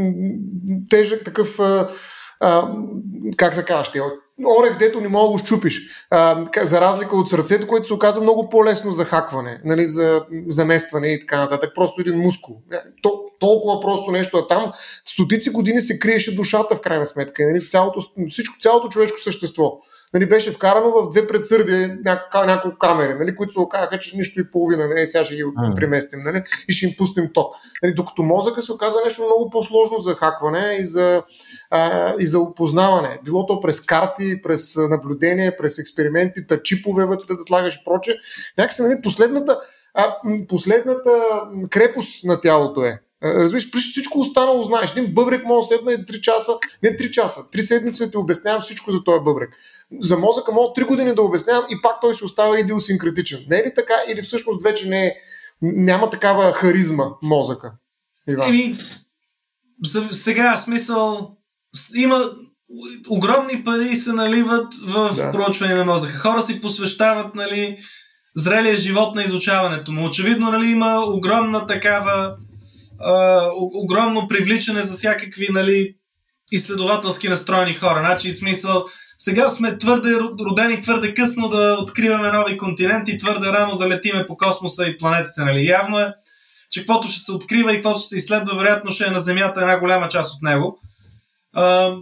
[0.89, 1.89] тежък такъв, а,
[2.39, 2.72] а,
[3.38, 4.11] как се казва,
[4.60, 5.81] орех, дето не мога да го щупиш.
[6.10, 11.07] А, за разлика от сърцето, което се оказа много по-лесно за хакване, нали, за заместване
[11.07, 11.72] и така нататък.
[11.76, 12.56] Просто един мускул.
[13.02, 14.72] То, толкова просто нещо, а там
[15.06, 17.43] стотици години се криеше душата в крайна сметка.
[17.43, 19.77] Нали, цялото, всичко, цялото човешко същество
[20.13, 24.39] нали, беше вкарано в две предсърдия няко, няколко камери, нали, които се оказаха, че нищо
[24.39, 25.43] и половина, нали, сега ще ги
[25.75, 27.55] преместим нали, и ще им пустим ток.
[27.83, 31.23] Нали, докато мозъка се оказа нещо много по-сложно за хакване и за,
[31.69, 33.19] а, и за опознаване.
[33.23, 38.17] Било то през карти, през наблюдение, през експерименти, чипове вътре да слагаш и проче.
[38.57, 39.59] Някакси нали, последната,
[39.93, 40.15] а,
[40.47, 41.11] последната
[41.69, 43.01] крепост на тялото е.
[43.23, 44.91] Разбираш, при всичко останало знаеш.
[44.91, 46.52] Един бъбрек може да седна 3 часа,
[46.84, 49.57] не 3 часа, 3 седмици да ти обяснявам всичко за този бъбрек.
[50.02, 53.45] За мозъка мога 3 години да обяснявам и пак той се остава идиосинкретичен.
[53.49, 55.15] Не е ли така или всъщност вече не е,
[55.61, 57.72] няма такава харизма мозъка?
[58.27, 58.49] Иван?
[58.49, 58.76] Еми,
[60.11, 61.35] сега смисъл
[61.95, 62.31] има
[63.10, 65.31] огромни пари се наливат в да.
[65.31, 66.14] проучване на мозъка.
[66.14, 67.77] Хора си посвещават нали,
[68.35, 70.06] зрелия живот на изучаването му.
[70.06, 72.35] Очевидно нали, има огромна такава
[73.03, 75.95] а, огромно привличане за всякакви нали,
[76.52, 77.99] изследователски настроени хора.
[77.99, 78.86] Значи, в смисъл,
[79.18, 84.38] сега сме твърде родени твърде късно да откриваме нови континенти, твърде рано да летиме по
[84.38, 85.41] космоса и планетите.
[85.41, 85.68] Нали?
[85.68, 86.14] Явно е,
[86.72, 89.61] че каквото ще се открива и каквото ще се изследва, вероятно ще е на Земята
[89.61, 90.80] една голяма част от него.
[91.53, 91.95] А,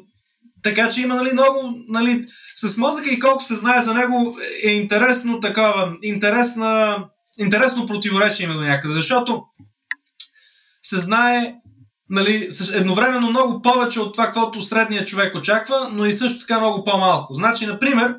[0.64, 1.74] така че има нали, много.
[1.88, 2.24] Нали,
[2.56, 6.98] с мозъка и колко се знае за него е интересно такова, интересна,
[7.40, 9.44] интересно противоречие има до някъде, защото
[10.90, 11.56] се знае
[12.10, 16.84] нали, едновременно много повече от това, което средният човек очаква, но и също така много
[16.84, 17.34] по-малко.
[17.34, 18.16] Значи, например,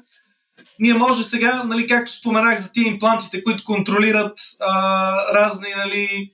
[0.79, 6.33] ние може сега, нали, както споменах за тия имплантите, които контролират а, разни нали,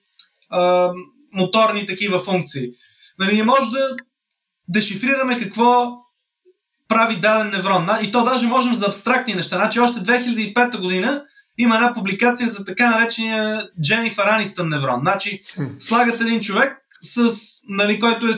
[0.50, 0.92] а,
[1.32, 2.70] моторни такива функции,
[3.18, 3.96] нали, ние може да
[4.68, 5.92] дешифрираме какво
[6.88, 7.88] прави даден неврон.
[8.02, 9.56] И то даже можем за абстрактни неща.
[9.56, 11.22] Значи още 2005 година
[11.58, 15.00] има една публикация за така наречения Дженифър Анистън неврон.
[15.00, 15.42] Значи,
[15.78, 17.30] слагат един човек, с,
[17.68, 18.32] нали, който е,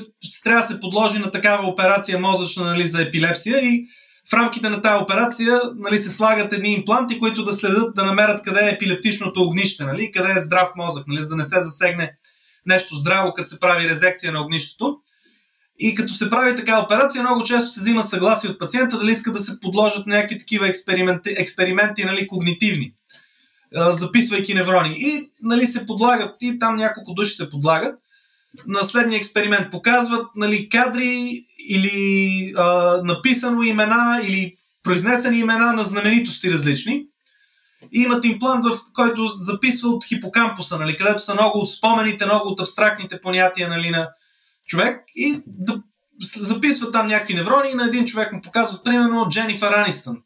[0.44, 3.86] трябва да се подложи на такава операция мозъчна нали, за епилепсия и
[4.30, 8.42] в рамките на тази операция нали, се слагат едни импланти, които да следят да намерят
[8.42, 12.12] къде е епилептичното огнище, нали, къде е здрав мозък, нали, за да не се засегне
[12.66, 14.96] нещо здраво, като се прави резекция на огнището.
[15.78, 19.32] И като се прави така операция, много често се взима съгласие от пациента дали иска
[19.32, 22.94] да се подложат някакви такива експерименти, експерименти нали, когнитивни
[23.74, 24.96] записвайки неврони.
[24.98, 27.98] И нали, се подлагат, и там няколко души се подлагат.
[28.66, 36.50] На следния експеримент показват нали, кадри или а, написано имена или произнесени имена на знаменитости
[36.50, 37.06] различни.
[37.92, 42.48] И имат имплант, в който записва от хипокампуса, нали, където са много от спомените, много
[42.48, 44.10] от абстрактните понятия нали, на
[44.66, 45.04] човек.
[45.14, 45.82] И да
[46.36, 50.22] записват там някакви неврони и на един човек му показват, примерно, Дженифър Анистън.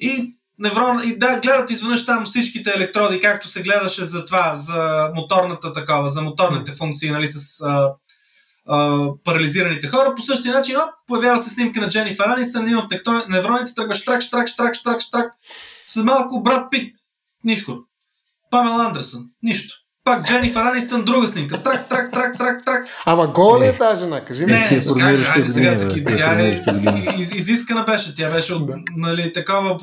[0.00, 5.10] И неврон, и да, гледат изведнъж там всичките електроди, както се гледаше за това, за
[5.16, 7.92] моторната такава, за моторните функции, нали, с а,
[8.68, 10.14] а, парализираните хора.
[10.14, 12.92] По същия начин, но, появява се снимка на Дженифър Анистън, един от
[13.28, 15.32] невроните тръгва штрак, штрак, штрак, штрак, штрак.
[15.86, 16.94] След малко брат Пит,
[17.44, 17.84] нищо.
[18.50, 21.62] Памел Андерсън, нищо пак Дженифър Анистън, друга снимка.
[21.62, 22.88] Трак, трак, трак, трак, трак.
[23.06, 24.24] Ама гола ли е тази жена?
[24.24, 24.52] Кажи ми.
[24.52, 26.04] Не, не, айде сега таки.
[26.04, 26.62] Тя е
[27.18, 28.14] из, изискана беше.
[28.14, 29.78] Тя беше от, нали, такова.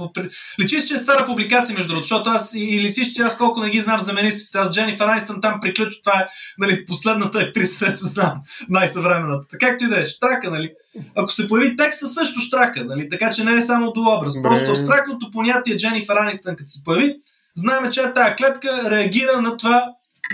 [0.60, 3.70] Личиш, че е стара публикация, между другото, защото аз или си, че аз колко не
[3.70, 4.58] ги знам знаменитостите.
[4.58, 6.02] Аз Дженифър Анистън там приключва.
[6.06, 6.28] Това е
[6.58, 8.40] нали, последната актриса, ето знам.
[8.70, 9.48] Най-съвременната.
[9.48, 10.06] Така както и да е.
[10.06, 10.70] Штрака, нали.
[11.16, 13.10] Ако се появи текста, също штрака, нали?
[13.10, 14.42] Така че не е само до образ.
[14.42, 17.16] Просто абстрактното понятие Дженифър Анистън, като се появи,
[17.56, 19.86] знаем, че тази клетка реагира на това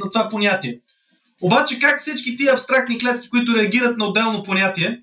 [0.03, 0.79] на това понятие.
[1.41, 5.01] Обаче как всички тия абстрактни клетки, които реагират на отделно понятие,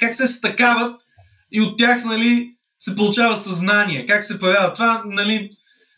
[0.00, 1.00] как се стъкават
[1.52, 5.50] и от тях нали, се получава съзнание, как се появява това, нали,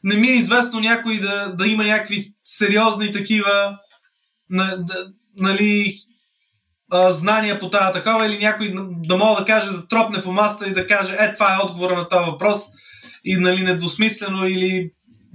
[0.04, 3.78] не ми е известно някой да, да има някакви сериозни такива
[4.50, 5.94] на, да, нали,
[6.90, 10.68] а, знания по тази такава или някой да мога да каже да тропне по маста
[10.68, 12.58] и да каже е това е отговора на този въпрос
[13.24, 14.90] и нали, недвусмислено или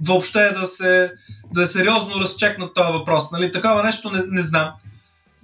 [0.06, 1.12] въобще да се
[1.54, 3.32] да е сериозно разчекнат този въпрос.
[3.32, 3.52] Нали?
[3.52, 4.70] Такова нещо не, не знам.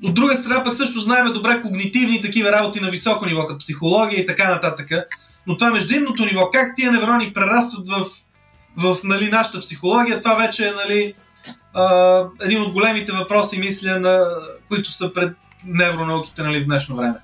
[0.05, 4.21] От друга страна пък също знаем добре когнитивни такива работи на високо ниво, като психология
[4.21, 4.89] и така нататък.
[5.47, 8.07] Но това междинното ниво, как тия неврони прерастват в,
[8.77, 11.15] в нали, нашата психология, това вече е нали,
[11.75, 14.25] а, един от големите въпроси, мисля, на,
[14.69, 15.37] които са пред
[15.67, 17.15] невронауките нали, в днешно време.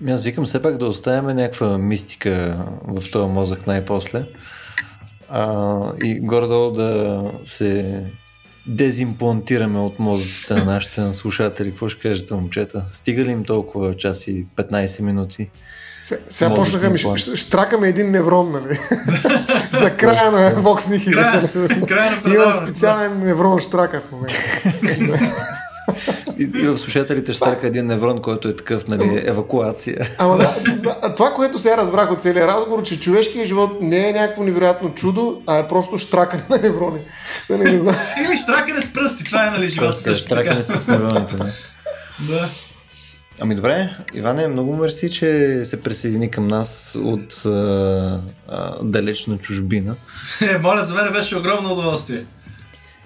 [0.00, 4.22] Ами аз викам все пак да оставяме някаква мистика в този мозък най-после
[5.30, 8.02] а, и гордо да се
[8.66, 11.70] дезимплантираме от мозъците на нашите слушатели.
[11.70, 12.84] Какво ще кажете, момчета?
[12.90, 15.50] Стига ли им толкова час и 15 минути?
[16.30, 18.78] Сега почнаха ми, ще, штракаме един неврон, нали?
[19.72, 21.86] За края на Vox Nihil.
[21.86, 24.34] Края, края на специален неврон штрака в момента.
[26.40, 30.10] И, и в слушателите ще така един неврон, който е такъв, нали, евакуация.
[30.18, 34.12] Ама да, да, това, което сега разбрах от целия разговор, че човешкият живот не е
[34.12, 37.00] някакво невероятно чудо, а е просто штракане на неврони.
[37.50, 37.96] Да не знам.
[38.26, 40.26] Или штракане с пръсти, това е нали живот също.
[40.26, 41.44] Штракане с невроните, да.
[42.20, 42.48] да.
[43.42, 49.94] Ами добре, Иване, много мерси, че се присъедини към нас от а, а, далечна чужбина.
[50.40, 52.24] Е, моля, за мен беше огромно удоволствие.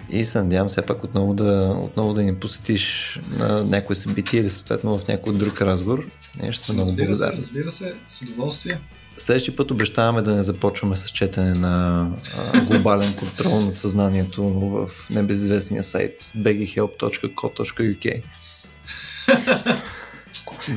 [0.09, 4.49] И се надявам все пак отново да, отново да ни посетиш на някое събитие или
[4.49, 6.05] съответно в някой друг разговор.
[6.53, 7.37] Сме много Разбира се, благодарни.
[7.37, 8.79] разбира се, с удоволствие.
[9.17, 12.07] Следващия път обещаваме да не започваме с четене на
[12.53, 18.21] а, глобален контрол над съзнанието в небезизвестния сайт beghelp.co.uk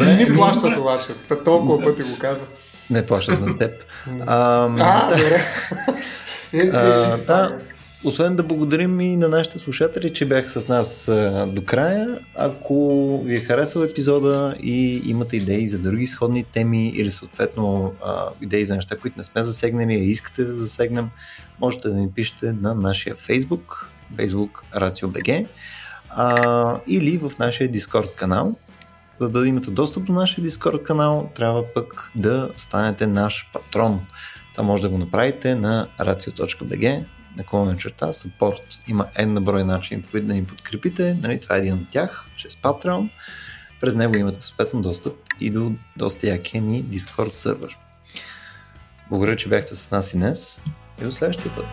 [0.05, 1.07] Не ни плащат обаче.
[1.25, 2.47] Това толкова пъти го казвам.
[2.91, 3.85] Не плащат на теб.
[4.27, 4.27] А,
[4.81, 5.43] А, добре.
[6.53, 7.59] Е, е, А, е, да,
[8.05, 11.11] освен да благодарим и на нашите слушатели, че бяха с нас
[11.47, 12.19] до края.
[12.37, 17.95] Ако ви е харесал епизода и имате идеи за други сходни теми или съответно
[18.43, 21.11] идеи за неща, които не сме засегнали и искате да засегнем,
[21.61, 25.47] можете да ни пишете на нашия Facebook, Facebook RACIO.BG
[26.11, 28.57] а, или в нашия Discord канал.
[29.21, 34.07] За да имате достъп до нашия Discord канал, трябва пък да станете наш патрон.
[34.53, 37.05] Това може да го направите на racio.bg
[37.39, 38.81] наклонна черта, support.
[38.89, 41.15] Има една брой начини, по които да ни подкрепите.
[41.23, 43.11] Нали, това е един от тях, чрез Patreon.
[43.81, 47.79] През него имате съответно достъп и до доста якия ни Discord сервер.
[49.09, 50.61] Благодаря, че бяхте с нас и днес
[51.01, 51.67] и до следващия път.